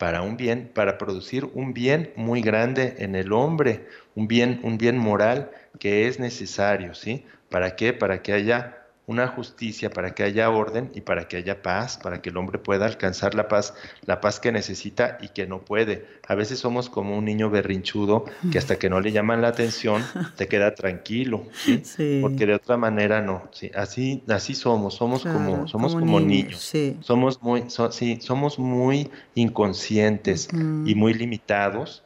[0.00, 4.78] para un bien, para producir un bien muy grande en el hombre, un bien, un
[4.78, 7.26] bien moral que es necesario, ¿sí?
[7.50, 7.92] ¿Para qué?
[7.92, 8.79] Para que haya
[9.10, 12.60] una justicia para que haya orden y para que haya paz, para que el hombre
[12.60, 13.74] pueda alcanzar la paz,
[14.06, 16.06] la paz que necesita y que no puede.
[16.28, 20.04] A veces somos como un niño berrinchudo que hasta que no le llaman la atención
[20.36, 21.82] te queda tranquilo, ¿sí?
[22.22, 23.48] porque de otra manera no.
[23.50, 23.72] ¿sí?
[23.74, 30.94] Así, así somos, somos como, somos como, niños, somos muy, sí, somos muy inconscientes y
[30.94, 32.04] muy limitados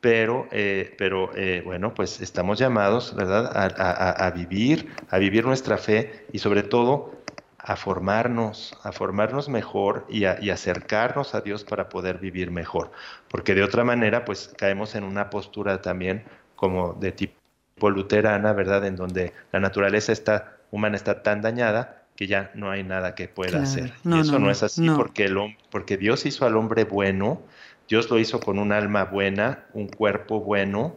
[0.00, 6.26] pero, eh, pero eh, bueno, pues estamos llamados, ¿verdad?, a, vivir, a vivir nuestra fe
[6.32, 7.12] y sobre todo
[7.58, 12.92] a formarnos, a formarnos mejor y, y acercarnos a Dios para poder vivir mejor,
[13.28, 18.86] porque de otra manera, pues caemos en una postura también como de tipo luterana, ¿verdad?,
[18.86, 23.28] en donde la naturaleza está, humana está tan dañada que ya no hay nada que
[23.28, 23.92] pueda hacer.
[24.04, 27.42] y eso no, es así Porque, el, porque Dios hizo al hombre bueno,
[27.88, 30.96] Dios lo hizo con un alma buena, un cuerpo bueno,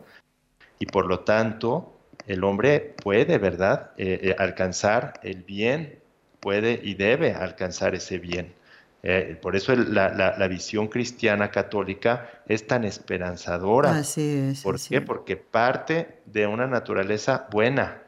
[0.80, 1.94] y por lo tanto
[2.28, 6.00] el hombre puede, ¿verdad?, eh, eh, alcanzar el bien,
[6.40, 8.54] puede y debe alcanzar ese bien.
[9.02, 13.98] Eh, por eso la, visión cristiana católica es tan esperanzadora.
[13.98, 14.62] Así es.
[14.62, 15.02] ¿Por qué?
[15.02, 18.04] Porque parte de una naturaleza buena,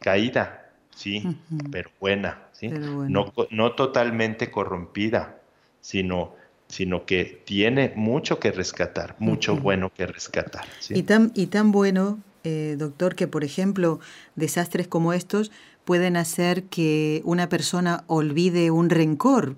[0.00, 1.36] caída, sí,
[1.72, 2.68] pero buena, ¿sí?
[2.68, 5.36] No, no totalmente corrompida,
[5.80, 6.34] sino
[6.68, 10.64] sino que tiene mucho que rescatar, mucho bueno que rescatar.
[10.90, 14.00] Y, tan, y tan bueno, eh, doctor, que por ejemplo,
[14.34, 15.52] desastres como estos
[15.84, 19.56] pueden hacer que una persona olvide un rencor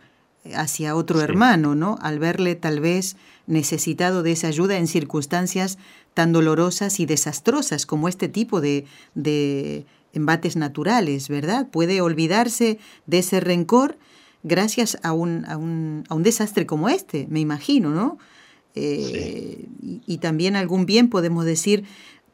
[0.54, 1.98] hacia otro hermano, ¿no?
[2.00, 3.16] Al verle tal vez
[3.46, 5.78] necesitado de esa ayuda en circunstancias
[6.14, 11.68] tan dolorosas y desastrosas como este tipo de, de embates naturales, ¿verdad?
[11.70, 13.96] Puede olvidarse de ese rencor
[14.42, 18.18] gracias a un, a un, a un desastre como este, me imagino, ¿no?
[18.74, 19.64] Eh,
[20.06, 21.84] y, también algún bien podemos decir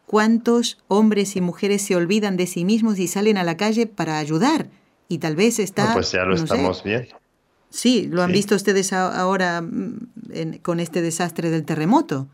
[0.05, 4.19] cuántos hombres y mujeres se olvidan de sí mismos y salen a la calle para
[4.19, 4.67] ayudar
[5.09, 5.95] y tal vez está...
[5.95, 7.19] pues ya lo estamos viendo.
[7.71, 12.29] Sí, lo han visto ustedes ahora mm, con este desastre del terremoto.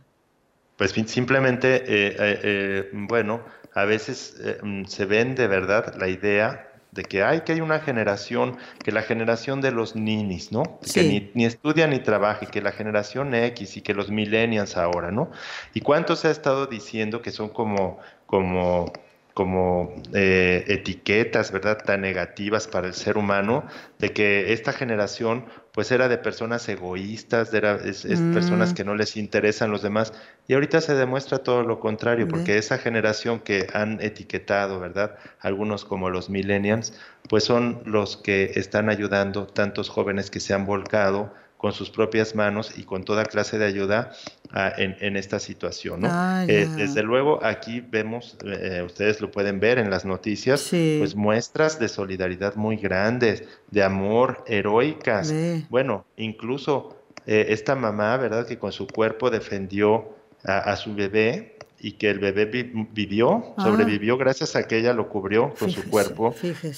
[0.77, 3.43] pues simplemente, eh, bueno,
[3.75, 8.57] a veces mm, se vende, ¿verdad?, la idea de que hay que hay una generación,
[8.85, 10.81] que la generación de los ninis, ¿no?
[10.93, 14.77] Que ni, ni, estudia ni trabaja, y que la generación X y que los millennials
[14.77, 15.31] ahora, ¿no?
[15.75, 18.93] ¿Y cuánto se ha estado diciendo que son como, como
[19.35, 23.65] como eh, etiquetas, ¿verdad?, tan negativas para el ser humano,
[23.99, 28.03] de que esta generación pues era de personas egoístas, de es,
[28.33, 28.75] personas mm.
[28.75, 30.13] que no les interesan los demás,
[30.49, 35.85] y ahorita se demuestra todo lo contrario, porque esa generación que han etiquetado, ¿verdad?, algunos
[35.85, 36.93] como los millennials,
[37.29, 42.35] pues son los que están ayudando tantos jóvenes que se han volcado con sus propias
[42.35, 44.13] manos y con toda clase de ayuda
[44.51, 46.01] ah, en, esta situación.
[46.01, 46.09] ¿no?
[46.11, 51.15] Ah, eh, desde luego aquí vemos, eh, ustedes lo pueden ver en las noticias, pues
[51.15, 55.35] muestras de solidaridad muy grandes, de amor heroicas.
[55.69, 56.97] Bueno, incluso
[57.27, 58.47] eh, esta mamá, ¿verdad?
[58.47, 62.45] Que con su cuerpo defendió a su bebé, y que el bebé
[62.93, 63.65] vivió, ah.
[63.65, 66.35] sobrevivió gracias a que ella lo cubrió con su cuerpo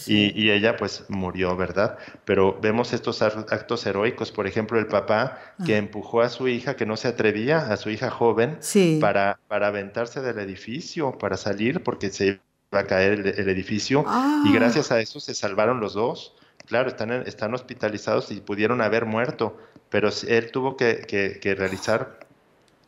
[0.06, 1.98] y, ella pues murió, ¿verdad?
[2.24, 5.78] Pero vemos estos actos heroicos, por ejemplo, el papá que ah.
[5.78, 8.58] empujó a su hija que no se atrevía, a su hija joven,
[9.00, 14.04] para, para aventarse del edificio, para salir porque se iba a caer el, edificio y
[14.06, 14.50] ah.
[14.52, 16.36] gracias a eso se salvaron los dos.
[16.66, 22.20] Claro, están, están hospitalizados y pudieron haber muerto, pero él tuvo que, que realizar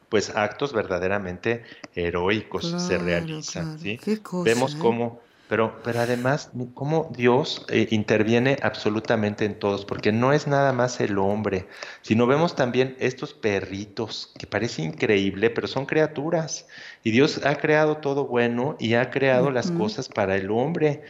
[0.08, 3.78] pues actos verdaderamente heroicos se realizan.
[3.78, 3.98] ¿sí?
[4.44, 4.78] Vemos ¿eh?
[4.80, 10.72] cómo, pero, pero además, cómo Dios eh, interviene absolutamente en todos, porque no es nada
[10.72, 11.68] más el hombre,
[12.02, 16.66] sino vemos también estos perritos, que parece increíble, pero son criaturas.
[17.02, 21.02] Y Dios ha creado todo bueno y ha creado las cosas para el hombre.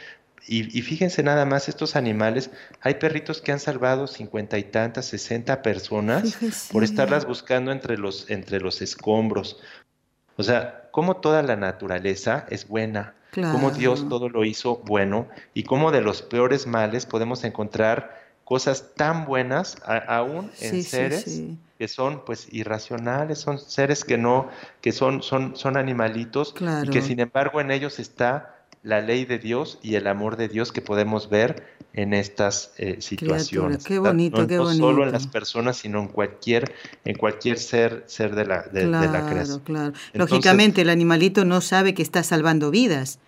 [0.46, 2.50] Y, fíjense nada más, estos animales,
[2.82, 6.36] hay perritos que han salvado cincuenta y tantas, sesenta personas
[6.70, 9.58] por estarlas buscando entre los, entre los escombros.
[10.36, 15.64] O sea, como toda la naturaleza es buena, como Dios todo lo hizo bueno y
[15.64, 21.42] como de los peores males podemos encontrar cosas tan buenas aún en seres
[21.78, 24.48] que son pues irracionales, son seres que no,
[24.80, 28.53] que son, son, son animalitos y que sin embargo en ellos está
[28.84, 31.64] la ley de Dios y el amor de Dios que podemos ver
[31.94, 33.82] en estas eh, situaciones.
[33.82, 34.86] Qué bonito, no, qué bonito.
[34.86, 36.74] solo en las personas, sino en cualquier,
[37.04, 39.60] en cualquier ser, ser de la, de, la creación.
[39.60, 39.94] Claro.
[40.12, 43.18] Lógicamente, el animalito no sabe que está salvando vidas.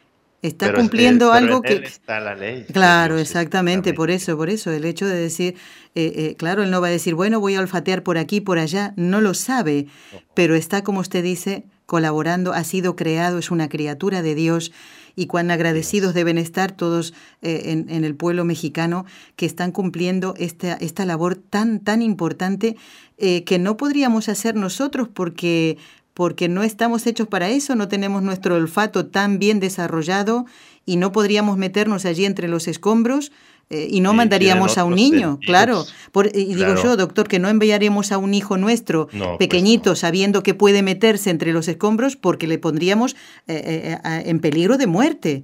[0.43, 1.77] Está cumpliendo algo que...
[1.77, 2.67] está la ley.
[2.71, 5.57] Claro, exactamente, por eso, por eso, el hecho de decir,
[5.95, 8.59] eh, eh, claro, él no va a decir, bueno, voy a olfatear por aquí, por
[8.59, 9.87] allá, no lo sabe,
[10.35, 14.73] pero está, como usted dice, colaborando, ha sido creado, es una criatura de Dios
[15.17, 20.75] y cuán agradecidos deben estar todos eh, en, el pueblo mexicano que están cumpliendo esta,
[20.75, 22.77] esta labor tan, tan importante
[23.17, 25.79] eh, que no podríamos hacer nosotros porque,
[26.13, 30.45] porque no estamos hechos para eso, no tenemos nuestro olfato tan bien desarrollado
[30.85, 33.33] y no podríamos meternos allí entre los escombros
[33.69, 35.85] eh, y no mandaríamos a un niño, claro.
[36.33, 40.55] y digo yo, doctor, que no enviaríamos a un hijo nuestro pues pequeñito sabiendo que
[40.55, 43.17] puede meterse entre los escombros porque le pondríamos
[43.49, 45.43] eh, eh, en peligro de muerte.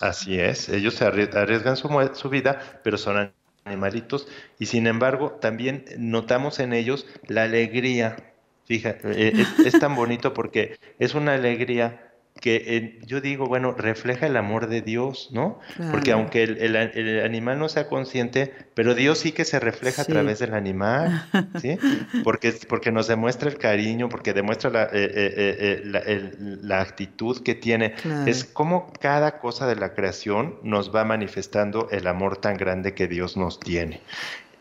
[0.00, 3.30] Así es, ellos se arriesgan su, su vida, pero son
[3.64, 4.26] animalitos
[4.58, 8.16] y sin embargo también notamos en ellos la alegría.
[8.64, 9.34] Fíjate,
[9.64, 12.11] es tan bonito porque es una alegría
[12.42, 15.60] que yo digo, bueno, refleja el amor de Dios, ¿no?
[15.92, 20.40] Porque aunque el, animal no sea consciente, pero Dios sí que se refleja a través
[20.40, 21.24] del animal,
[21.62, 21.78] ¿sí?
[22.24, 26.32] Porque, porque nos demuestra el cariño, porque demuestra la, eh, eh, eh,
[26.62, 27.94] la actitud que tiene.
[28.26, 33.06] Es como cada cosa de la creación nos va manifestando el amor tan grande que
[33.06, 34.00] Dios nos tiene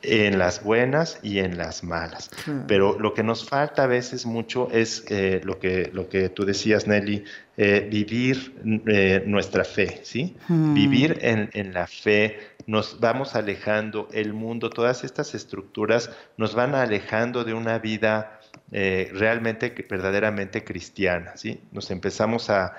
[0.04, 2.30] en las buenas y en las malas.
[2.68, 6.46] Pero lo que nos falta a veces mucho es eh, lo, que, lo que tú
[6.46, 7.24] decías, Nelly,
[7.58, 8.56] eh, vivir
[8.88, 10.36] eh, nuestra fe, ¿sí?
[10.48, 10.74] Hmm.
[10.74, 16.76] Vivir en, en, la fe, nos vamos alejando, el mundo, todas estas estructuras nos van
[16.76, 18.40] alejando de una vida
[18.72, 21.62] realmente, verdaderamente cristiana, ¿sí?
[21.74, 22.74] Nos empezamos a,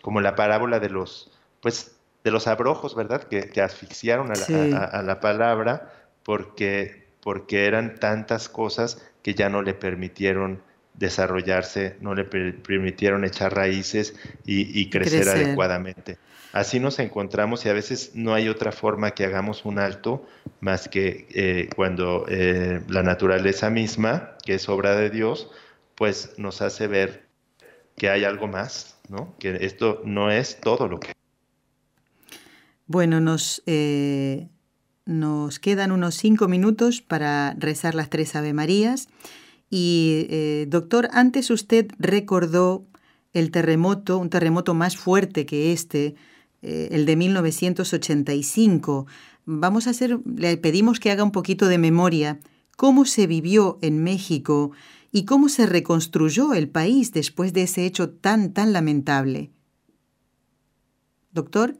[0.00, 1.95] como la parábola de los, pues,
[2.26, 3.22] de los abrojos, ¿verdad?
[3.22, 5.92] Que, asfixiaron a la, palabra
[6.24, 10.60] porque, porque eran tantas cosas que ya no le permitieron
[10.94, 16.18] desarrollarse, no le permitieron echar raíces y, crecer, adecuadamente.
[16.52, 20.26] Así nos encontramos y a veces no hay otra forma que hagamos un alto
[20.58, 25.48] más que eh, cuando eh, la naturaleza misma, que es obra de Dios,
[25.94, 27.28] pues nos hace ver
[27.96, 29.36] que hay algo más, ¿no?
[29.38, 31.14] Que esto no es todo lo que
[32.86, 34.48] bueno, nos, eh,
[35.04, 39.08] nos quedan unos cinco minutos para rezar las tres Ave Marías
[39.70, 42.86] Y, eh, doctor, antes usted recordó
[43.32, 46.14] el terremoto, un terremoto más fuerte que este,
[46.62, 49.06] eh, el de 1985.
[49.44, 52.38] Vamos a hacer, le pedimos que haga un poquito de memoria
[52.76, 54.70] cómo se vivió en México
[55.10, 59.50] y cómo se reconstruyó el país después de ese hecho tan, tan lamentable.
[61.32, 61.76] Doctor,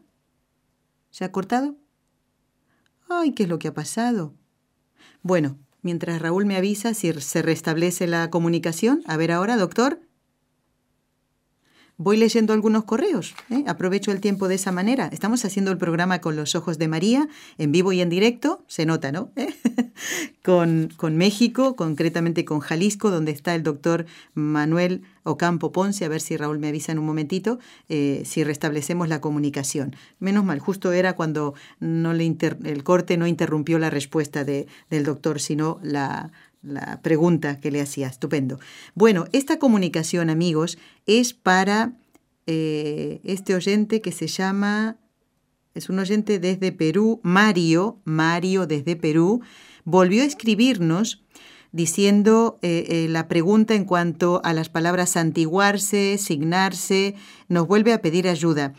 [1.17, 1.77] ¿se ha cortado?
[3.09, 4.35] Ay, ¿qué es lo que ha pasado?
[5.23, 9.03] Bueno, mientras Raúl me avisa si se restablece la comunicación.
[9.07, 9.99] A ver ahora, doctor.
[11.99, 13.35] Voy leyendo algunos correos.
[13.49, 13.65] ¿eh?
[13.67, 15.09] Aprovecho el tiempo de esa manera.
[15.13, 17.27] Estamos haciendo el programa con los ojos de María,
[17.57, 18.63] en vivo y en directo.
[18.67, 19.31] Se nota, ¿no?
[19.35, 19.49] ¿Eh?
[20.45, 26.05] con, con, México, concretamente con Jalisco, donde está el doctor Manuel Ocampo Ponce.
[26.05, 29.97] A ver si Raúl me avisa en un momentito eh, si restablecemos la comunicación.
[30.19, 35.05] Menos mal, justo era cuando no le el corte no interrumpió la respuesta de, del
[35.05, 36.31] doctor, sino la,
[36.67, 38.09] la pregunta que le hacía.
[38.09, 38.59] Estupendo.
[38.95, 41.93] Bueno, esta comunicación, amigos, es para
[42.47, 44.97] eh, este oyente que se llama,
[45.75, 49.41] es un oyente desde Perú, Mario, Mario desde Perú,
[49.85, 51.23] volvió a escribirnos
[51.73, 57.15] diciendo eh, eh, la pregunta en cuanto a las palabras santiguarse, signarse,
[57.49, 58.75] nos vuelve a pedir ayuda.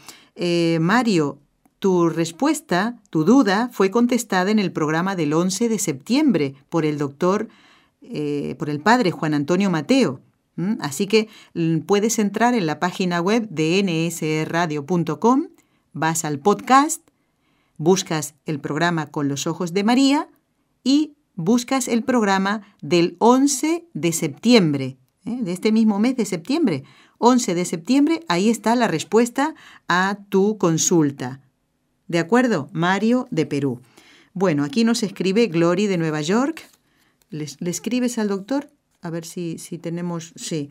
[0.79, 1.39] Mario,
[1.79, 6.97] tu respuesta, tu duda, fue contestada en el programa del 11 de septiembre por el
[6.99, 7.49] doctor
[8.02, 10.22] eh, por el padre Juan Antonio Mateo.
[10.80, 11.30] Así que
[11.86, 15.50] puedes entrar en la página web de nsradio.com,
[15.93, 17.08] vas al podcast,
[17.78, 20.30] buscas el programa Con los Ojos de María
[20.84, 25.38] y buscas el programa del 11 de septiembre, ¿eh?
[25.41, 26.84] de este mismo mes de septiembre.
[27.20, 29.56] 11 de septiembre, ahí está la respuesta
[29.88, 31.41] a tu consulta.
[32.08, 32.70] ¿De acuerdo?
[32.74, 33.82] Mario de Perú.
[34.34, 36.70] Bueno, aquí nos escribe Glory de Nueva York.
[37.30, 38.69] ¿Le, escribes al doctor?
[39.01, 40.34] A ver si, si tenemos...
[40.36, 40.69] Sí.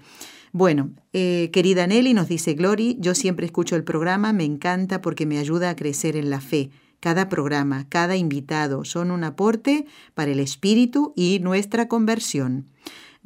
[0.52, 5.26] Bueno, eh, querida Nelly, nos dice Glory, yo siempre escucho el programa, me encanta porque
[5.26, 6.70] me ayuda a crecer en la fe.
[7.00, 12.70] Cada programa, cada invitado son un aporte para el espíritu y nuestra conversión.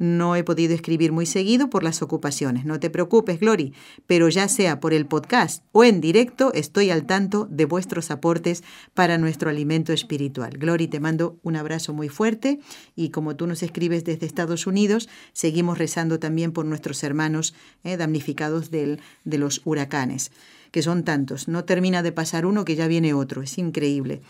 [0.01, 2.65] No he podido escribir muy seguido por las ocupaciones.
[2.65, 3.71] No te preocupes, Glory,
[4.07, 8.63] pero ya sea por el podcast o en directo, estoy al tanto de vuestros aportes
[8.95, 10.57] para nuestro alimento espiritual.
[10.57, 12.59] Glory, te mando un abrazo muy fuerte
[12.95, 17.95] y como tú nos escribes desde Estados Unidos, seguimos rezando también por nuestros hermanos eh,
[17.95, 20.31] damnificados de los huracanes,
[20.71, 21.47] que son tantos.
[21.47, 23.43] No termina de pasar uno que ya viene otro.
[23.43, 24.23] Es increíble.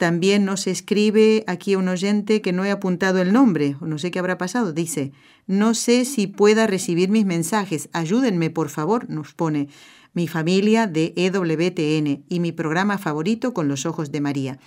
[0.00, 4.18] También nos escribe aquí un oyente que no he apuntado el nombre, no sé qué
[4.18, 4.72] habrá pasado.
[4.72, 5.12] Dice,
[5.46, 9.68] no sé si pueda recibir mis mensajes, ayúdenme por favor, nos pone
[10.14, 14.58] mi familia de EWTN y mi programa favorito con los ojos de María.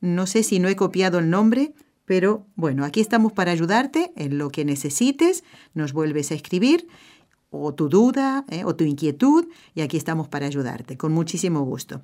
[0.00, 1.74] No sé si no he copiado el nombre,
[2.04, 5.42] pero bueno, aquí estamos para ayudarte en lo que necesites,
[5.74, 6.86] nos vuelves a escribir
[7.50, 12.02] o tu duda eh, o tu inquietud y aquí estamos para ayudarte, con muchísimo gusto.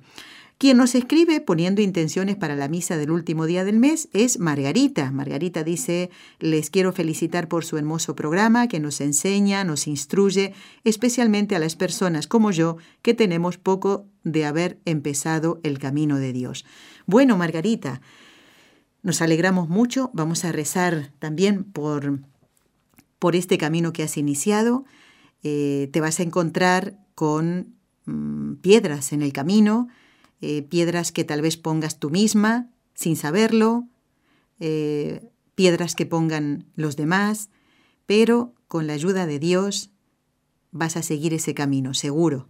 [0.57, 5.11] Quien nos escribe poniendo intenciones para la misa del último día del mes es Margarita.
[5.11, 11.55] Margarita dice, les quiero felicitar por su hermoso programa que nos enseña, nos instruye, especialmente
[11.55, 16.65] a las personas como yo que tenemos poco de haber empezado el camino de Dios.
[17.05, 18.01] Bueno, Margarita,
[19.01, 22.21] nos alegramos mucho, vamos a rezar también por,
[23.19, 24.85] por este camino que has iniciado.
[25.43, 27.75] Eh, te vas a encontrar con
[28.05, 29.89] mm, piedras en el camino,
[30.45, 33.87] eh, piedras que tal vez pongas tú misma sin saberlo,
[34.59, 37.49] eh, piedras que pongan los demás,
[38.07, 39.91] pero con la ayuda de Dios
[40.71, 42.49] vas a seguir ese camino, seguro.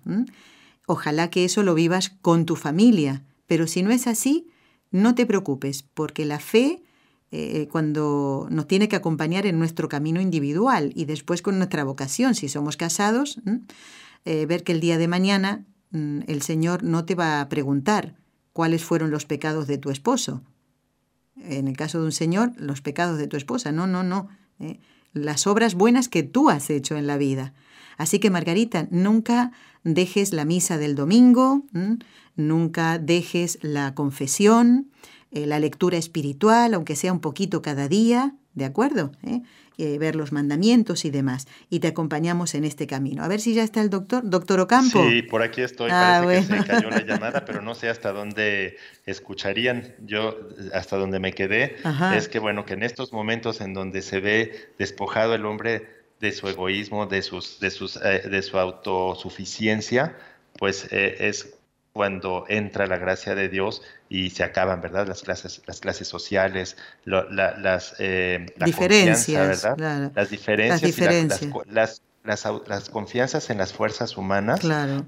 [0.87, 4.47] Ojalá que eso lo vivas con tu familia, pero si no es así,
[4.89, 6.81] no te preocupes, porque la fe
[7.29, 12.33] eh, cuando nos tiene que acompañar en nuestro camino individual y después con nuestra vocación,
[12.33, 13.39] si somos casados,
[14.25, 18.15] ver que el día de mañana el Señor no te va a preguntar
[18.51, 20.41] cuáles fueron los pecados de tu esposo.
[21.35, 23.71] En el caso de un Señor, los pecados de tu esposa.
[23.71, 24.27] No, no, no.
[24.59, 24.79] ¿eh?
[25.13, 27.53] Las obras buenas que tú has hecho en la vida.
[27.97, 29.51] Así que, Margarita, nunca
[29.83, 31.63] dejes la misa del domingo,
[32.35, 34.89] nunca dejes la confesión,
[35.31, 39.11] eh, la lectura espiritual, aunque sea un poquito cada día, ¿de acuerdo?
[39.23, 39.43] ¿Eh?
[39.79, 41.47] Eh, ver los mandamientos y demás.
[41.67, 43.23] Y te acompañamos en este camino.
[43.23, 44.21] A ver si ya está el doctor.
[44.23, 45.03] Doctor Ocampo.
[45.09, 45.89] Sí, por aquí estoy.
[45.91, 49.95] Ah, Parece que se cayó la llamada, pero no sé hasta dónde escucharían.
[50.05, 50.37] Yo,
[50.73, 51.77] hasta donde me quedé,
[52.15, 55.87] es que, bueno, que en estos momentos en donde se ve despojado el hombre
[56.19, 60.15] de su egoísmo, de, sus, de, sus, eh, de su autosuficiencia,
[60.59, 61.55] pues es
[61.93, 65.07] cuando entra la gracia de Dios y se acaban, ¿verdad?
[65.07, 66.75] Las clases, las clases sociales,
[67.05, 70.11] las eh, diferencias, ¿verdad?
[70.15, 70.81] Las diferencias,
[71.67, 74.61] las, las, las, confianzas en las fuerzas humanas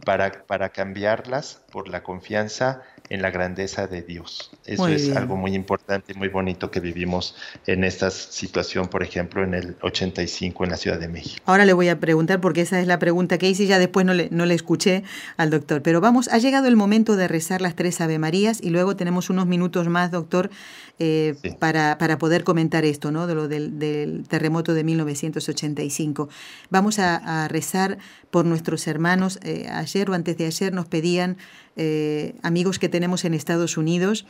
[0.05, 4.51] para, para cambiarlas por la confianza en la grandeza de Dios.
[4.65, 7.35] Eso es algo muy importante y muy bonito que vivimos
[7.65, 11.41] en esta situación, por ejemplo, en el 85 en la Ciudad de México.
[11.45, 14.05] Ahora le voy a preguntar, porque esa es la pregunta que hice y ya después
[14.05, 15.03] no le, no le escuché
[15.37, 15.81] al doctor.
[15.81, 19.29] Pero vamos, ha llegado el momento de rezar las tres Ave Marías y luego tenemos
[19.29, 20.49] unos minutos más, doctor,
[20.97, 23.27] eh, para, para, poder comentar esto, ¿no?
[23.27, 26.29] De lo del, terremoto de 1985.
[26.69, 27.97] Vamos a, rezar
[28.31, 29.39] por nuestros hermanos.
[29.43, 31.35] Eh, ayer o antes de ayer nos pedían
[31.75, 34.25] eh, amigos que tenemos en Estados Unidos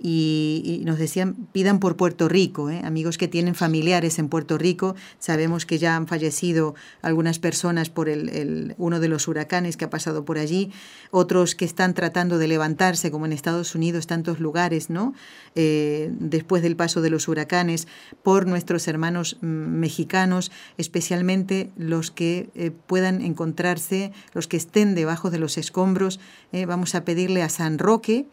[0.00, 2.80] y, nos decían, pidan por Puerto Rico, ¿eh?
[2.84, 4.94] amigos que tienen familiares en Puerto Rico.
[5.18, 9.90] Sabemos que ya han fallecido algunas personas por el, uno de los huracanes que ha
[9.90, 10.70] pasado por allí,
[11.10, 15.14] otros que están tratando de levantarse, como en Estados Unidos, tantos lugares, ¿no?
[15.54, 17.88] Eh, después del paso de los huracanes,
[18.22, 25.30] por nuestros hermanos mm, mexicanos, especialmente los que eh, puedan encontrarse, los que estén debajo
[25.30, 26.20] de los escombros.
[26.66, 28.26] vamos a pedirle a San Roque,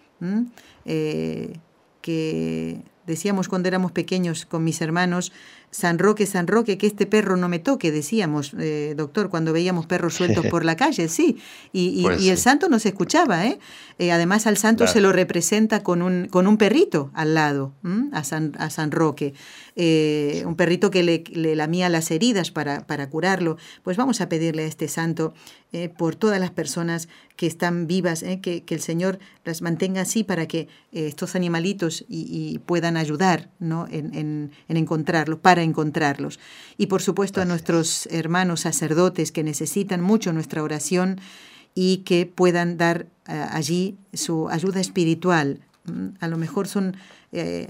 [0.85, 1.53] eh,
[2.01, 5.31] que decíamos cuando éramos pequeños con mis hermanos,
[5.75, 9.85] San Roque, San Roque, que este perro no me toque, decíamos, eh, doctor, cuando veíamos
[9.85, 11.37] perros sueltos por la calle, sí.
[11.73, 13.59] Y, pues el santo no se escuchaba, ¿eh?
[13.99, 17.73] eh además al santo se lo representa con un, con un perrito al lado,
[18.13, 19.33] a San, a San Roque.
[19.75, 23.57] Eh, un perrito que le, lamía las heridas para, para, curarlo.
[23.83, 25.33] Pues vamos a pedirle a este santo
[25.97, 30.47] por todas las personas que están vivas, que, que, el Señor las mantenga así para
[30.47, 33.85] que estos animalitos y, puedan ayudar ¿no?
[33.91, 36.39] en, en, en encontrarlos, para encontrarlos.
[36.77, 41.19] Y por supuesto a nuestros hermanos sacerdotes que necesitan mucho nuestra oración
[41.73, 45.59] y que puedan dar eh, allí su ayuda espiritual.
[45.83, 46.95] Mm, a lo mejor son
[47.31, 47.67] eh,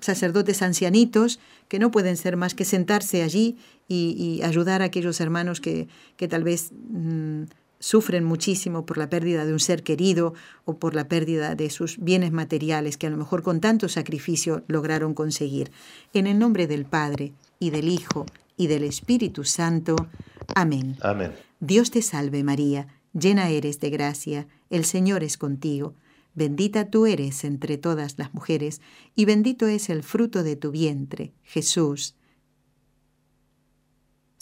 [0.00, 5.60] sacerdotes ancianitos que no pueden ser más que sentarse allí y, ayudar a aquellos hermanos
[5.60, 7.42] que, que tal vez mm,
[7.84, 10.32] sufren muchísimo por la pérdida de un ser querido
[10.64, 14.64] o por la pérdida de sus bienes materiales que a lo mejor con tanto sacrificio
[14.68, 15.70] lograron conseguir.
[16.14, 18.24] En el nombre del Padre, y del Hijo,
[18.56, 19.96] y del Espíritu Santo.
[20.54, 20.96] Amén.
[21.02, 21.32] Amén.
[21.60, 25.92] Dios te salve María, llena eres de gracia, el Señor es contigo.
[26.34, 28.80] Bendita tú eres entre todas las mujeres,
[29.14, 32.14] y bendito es el fruto de tu vientre, Jesús.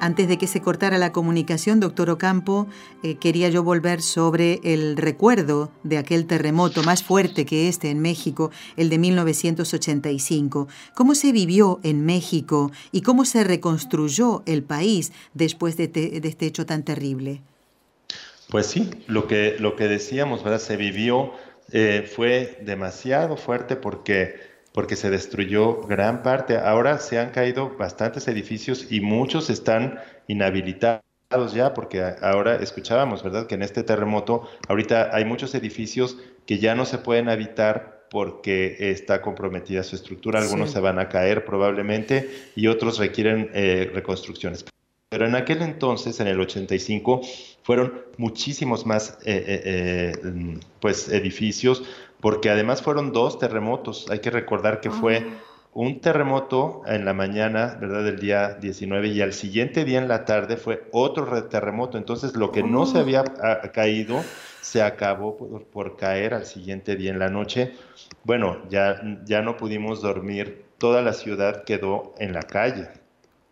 [0.00, 2.66] Antes de que se cortara la comunicación, doctor Ocampo,
[3.02, 8.00] eh, quería yo volver sobre el recuerdo de aquel terremoto más fuerte que este en
[8.00, 10.68] México, el de 1985.
[10.94, 15.90] ¿Cómo se vivió en México y cómo se reconstruyó el país después de,
[16.24, 17.42] este hecho tan terrible?
[18.48, 20.60] Pues sí, lo que, lo que decíamos, ¿verdad?
[20.60, 21.32] Se vivió,
[21.72, 26.56] eh, fue demasiado fuerte porque porque se destruyó gran parte.
[26.56, 31.02] Ahora se han caído bastantes edificios y muchos están inhabilitados
[31.54, 36.74] ya, porque ahora escuchábamos, ¿verdad?, que en este terremoto ahorita hay muchos edificios que ya
[36.74, 40.40] no se pueden habitar porque está comprometida su estructura.
[40.40, 44.64] Algunos se van a caer probablemente y otros requieren eh, reconstrucciones.
[45.08, 47.20] Pero en aquel entonces, en el 85,
[47.62, 51.84] fueron muchísimos más eh, eh, pues, edificios,
[52.20, 54.06] porque además fueron dos terremotos.
[54.10, 55.42] Hay que recordar que fue ah.
[55.72, 58.04] un terremoto en la mañana, ¿verdad?
[58.04, 61.98] Del día 19 y al siguiente día en la tarde fue otro terremoto.
[61.98, 63.00] Entonces lo que no se oh.
[63.00, 64.22] había ah, caído
[64.60, 65.36] se acabó
[65.72, 67.74] por, caer al siguiente día en la noche.
[68.24, 72.88] Bueno, ya, ya no pudimos dormir, toda la ciudad quedó en la calle.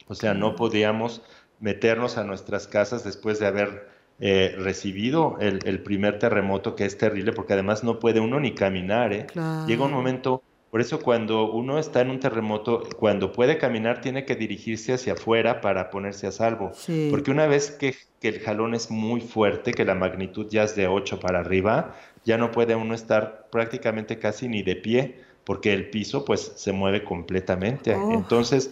[0.07, 1.23] O sea, no podíamos
[1.61, 3.89] meternos a nuestras casas después de haber
[4.21, 9.13] eh, recibido el, primer terremoto, que es terrible, porque además no puede uno ni caminar.
[9.13, 9.27] ¿eh?
[9.67, 14.27] Llega un momento Por eso cuando uno está en un terremoto, cuando puede caminar, tiene
[14.27, 16.73] que dirigirse hacia afuera para ponerse a salvo.
[17.11, 20.77] Porque una vez que, que, el jalón es muy fuerte, que la magnitud ya es
[20.77, 21.95] de 8 para arriba,
[22.25, 25.15] ya no puede uno estar prácticamente casi ni de pie,
[25.49, 27.95] porque el piso pues se mueve completamente.
[27.95, 28.13] Oh.
[28.13, 28.71] Entonces,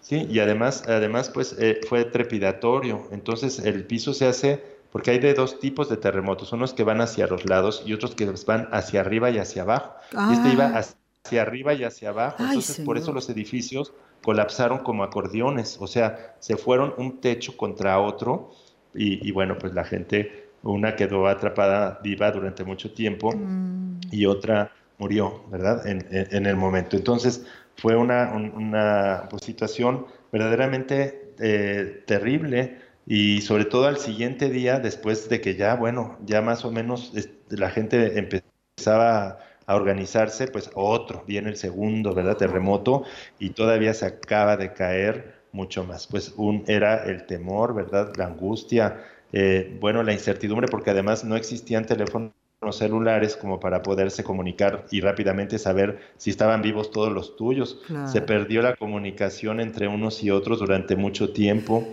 [0.00, 3.06] sí, y además, además pues eh, fue trepidatorio.
[3.12, 4.60] Entonces el piso se hace,
[4.92, 8.14] porque hay de dos tipos de terremotos, unos que van hacia los lados y otros
[8.14, 9.94] que van hacia arriba y hacia abajo.
[10.12, 10.82] Y este iba ah.
[11.24, 12.42] hacia arriba y hacia abajo.
[12.42, 18.00] Entonces por eso los edificios colapsaron como acordeones, o sea, se fueron un techo contra
[18.00, 18.50] otro
[18.98, 24.00] y, bueno, pues la gente, una quedó atrapada viva durante mucho tiempo mm.
[24.10, 25.86] y otra murió, ¿verdad?
[25.86, 26.96] En, en, el momento.
[26.96, 27.44] Entonces,
[27.76, 35.28] fue una, una pues, situación verdaderamente eh, terrible y sobre todo al siguiente día, después
[35.28, 37.12] de que ya, bueno, ya más o menos
[37.50, 42.36] la gente empezaba a organizarse, pues otro, viene el segundo, ¿verdad?
[42.36, 43.04] Terremoto
[43.38, 46.06] y todavía se acaba de caer mucho más.
[46.06, 48.12] Pues un era el temor, ¿verdad?
[48.16, 52.32] La angustia, eh, bueno, la incertidumbre, porque además no existían teléfonos
[52.72, 57.80] celulares como para poderse comunicar y rápidamente saber si estaban vivos todos los tuyos.
[58.04, 61.86] Se perdió la comunicación entre unos y otros durante mucho tiempo.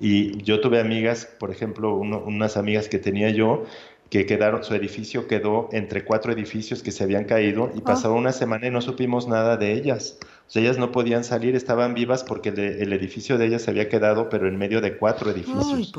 [0.00, 3.64] Y yo tuve amigas, por ejemplo, unas amigas que tenía yo,
[4.10, 8.32] que quedaron, su edificio quedó entre cuatro edificios que se habían caído y pasó una
[8.32, 10.18] semana y no supimos nada de ellas.
[10.46, 13.88] O sea, ellas no podían salir, estaban vivas porque el, edificio de ellas se había
[13.88, 15.90] quedado, pero en medio de cuatro edificios.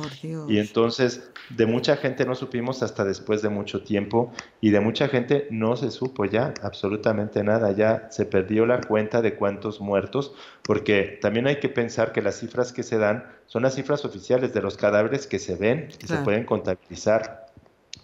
[0.48, 4.32] Y entonces, de mucha gente no supimos hasta después de mucho tiempo
[4.62, 7.72] y de mucha gente no se supo ya absolutamente nada.
[7.72, 12.40] Ya se perdió la cuenta de cuántos muertos, porque también hay que pensar que las
[12.40, 16.06] cifras que se dan son las cifras oficiales de los cadáveres que se ven, que
[16.06, 17.48] se pueden contabilizar,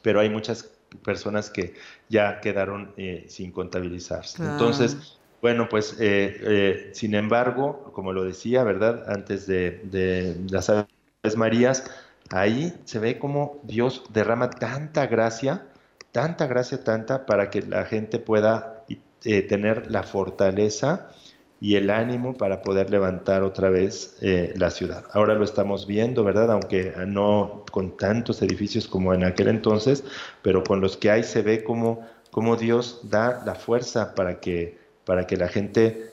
[0.02, 0.72] pero hay muchas
[1.04, 1.76] personas que
[2.10, 4.44] ya quedaron eh, sin contabilizarse.
[4.44, 9.10] Entonces, bueno, pues eh, eh, sin embargo, como lo decía, ¿verdad?
[9.10, 11.84] Antes de, las Aves Marías,
[12.30, 15.68] ahí se ve como Dios derrama tanta gracia,
[16.12, 18.86] tanta gracia, tanta, para que la gente pueda
[19.24, 21.10] eh, tener la fortaleza
[21.60, 24.18] y el ánimo para poder levantar otra vez
[24.56, 25.06] la ciudad.
[25.14, 26.52] Ahora lo estamos viendo, ¿verdad?
[26.52, 30.04] Aunque no con tantos edificios como en aquel entonces,
[30.42, 34.80] pero con los que hay se ve como, como Dios da la fuerza para que
[35.06, 36.12] para que la gente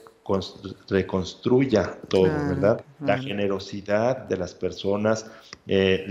[0.89, 2.83] reconstruya todo, ¿verdad?
[2.99, 5.29] La generosidad de las personas,
[5.67, 6.05] eh,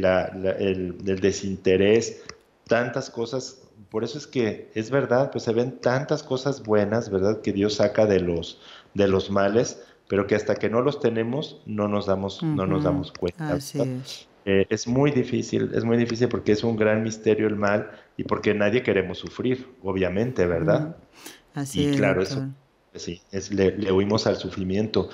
[0.58, 2.22] el, desinterés,
[2.66, 3.62] tantas cosas.
[3.90, 7.40] Por eso es que es verdad, pues se ven tantas cosas buenas, ¿verdad?
[7.40, 8.60] Que Dios saca de los,
[8.94, 12.84] de los males, pero que hasta que no los tenemos no nos damos, no nos
[12.84, 13.56] damos cuenta.
[13.56, 13.74] es.
[14.44, 18.24] Eh, es muy difícil, es muy difícil porque es un gran misterio el mal y
[18.24, 20.96] porque nadie queremos sufrir, obviamente, ¿verdad?
[21.52, 22.48] Así y claro, eso
[22.94, 25.08] Sí, es, le, huimos al sufrimiento,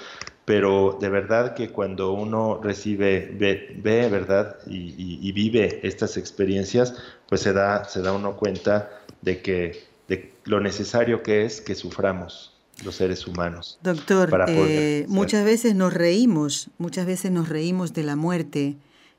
[0.45, 4.57] pero de verdad que cuando uno recibe, ve, ¿verdad?
[4.67, 6.95] Y, vive estas experiencias,
[7.29, 8.91] pues se da, se da uno cuenta
[9.23, 12.55] de que de lo necesario que es que suframos
[12.85, 13.79] los seres humanos.
[13.83, 18.77] Doctor, eh, muchas veces nos reímos, muchas veces nos reímos de la muerte.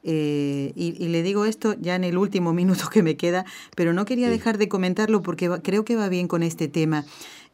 [0.07, 3.45] Eh, y, le digo esto ya en el último minuto que me queda,
[3.75, 7.05] pero no quería dejar de comentarlo porque creo que va bien con este tema.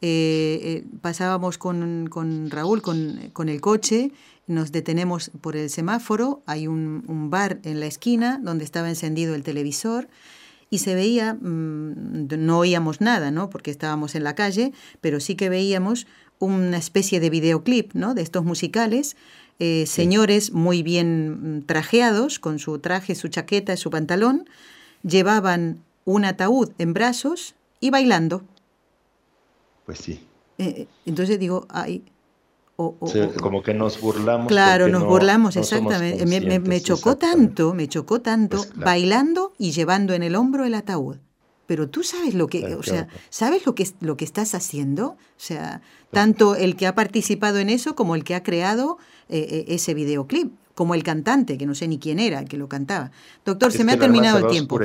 [0.04, 4.12] Eh, eh, pasábamos con, con Raúl con, con, el coche,
[4.48, 9.36] nos detenemos por el semáforo, hay un, un, bar en la esquina donde estaba encendido
[9.36, 10.08] el televisor
[10.72, 13.52] y se veía, mm, no oíamos nada, ¿no?
[13.52, 16.08] porque estábamos en la calle, pero sí que veíamos
[16.40, 18.16] una especie de videoclip ¿no?
[18.16, 19.16] de estos musicales,
[19.60, 24.50] eh, señores muy bien mm, trajeados, con su traje, su chaqueta, su pantalón,
[25.04, 28.44] llevaban un ataúd en brazos y bailando.
[29.92, 30.26] Pues sí.
[30.58, 32.06] Eh, eh, entonces digo, ay,
[32.78, 34.48] como que nos burlamos.
[34.48, 36.26] Claro, nos burlamos, exactamente.
[36.26, 41.18] Me, chocó tanto, me chocó tanto, pues bailando y llevando en el hombro el ataúd.
[41.68, 45.08] Pero tú sabes lo que, o sea, ¿sabes lo que, lo que estás haciendo?
[45.08, 49.66] O sea, tanto el que ha participado en eso como el que ha creado eh,
[49.68, 53.12] ese videoclip como el cantante, que no sé ni quién era el que lo cantaba.
[53.46, 54.80] Doctor, se me ha terminado el tiempo.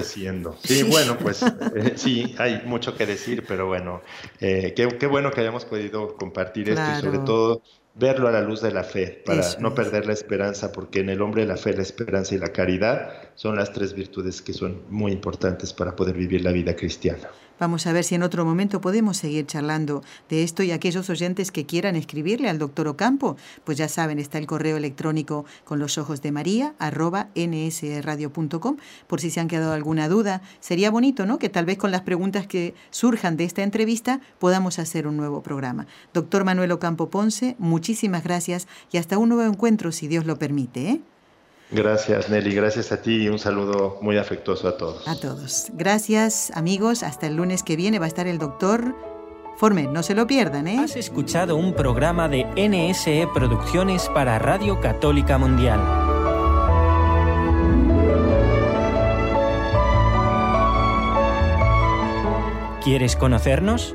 [0.63, 4.03] Sí, bueno, pues eh, sí, hay mucho que decir, pero bueno,
[4.39, 7.63] eh, qué, bueno que hayamos podido compartir esto y sobre todo
[7.95, 11.23] verlo a la luz de la fe, para no perder la esperanza, porque en el
[11.23, 15.13] hombre la fe, la esperanza y la caridad son las tres virtudes que son muy
[15.13, 17.31] importantes para poder vivir la vida cristiana.
[17.59, 21.51] Vamos a ver si en otro momento podemos seguir charlando de esto y aquellos oyentes
[21.51, 25.97] que quieran escribirle al doctor Ocampo, pues ya saben, está el correo electrónico con los
[25.97, 28.77] ojos de María, arroba nsradio.com,
[29.07, 30.43] por si se han quedado alguna duda.
[30.61, 31.39] Sería bonito, ¿no?
[31.39, 35.43] Que tal vez con las preguntas que surjan de esta entrevista podamos hacer un nuevo
[35.43, 35.87] programa.
[36.13, 40.91] Doctor Manuel Ocampo Ponce, muchísimas gracias y hasta un nuevo encuentro, si Dios lo permite,
[40.91, 41.01] ¿eh?
[41.71, 45.07] Gracias Nelly, gracias a ti y un saludo muy afectuoso a todos.
[45.09, 45.69] A todos.
[45.73, 48.95] Gracias amigos, hasta el lunes que viene va a estar el doctor
[49.57, 50.79] Formen, no se lo pierdan, ¿eh?
[50.79, 55.81] Has escuchado un programa de NSE Producciones para Radio Católica Mundial.
[62.85, 63.95] ¿Quieres conocernos?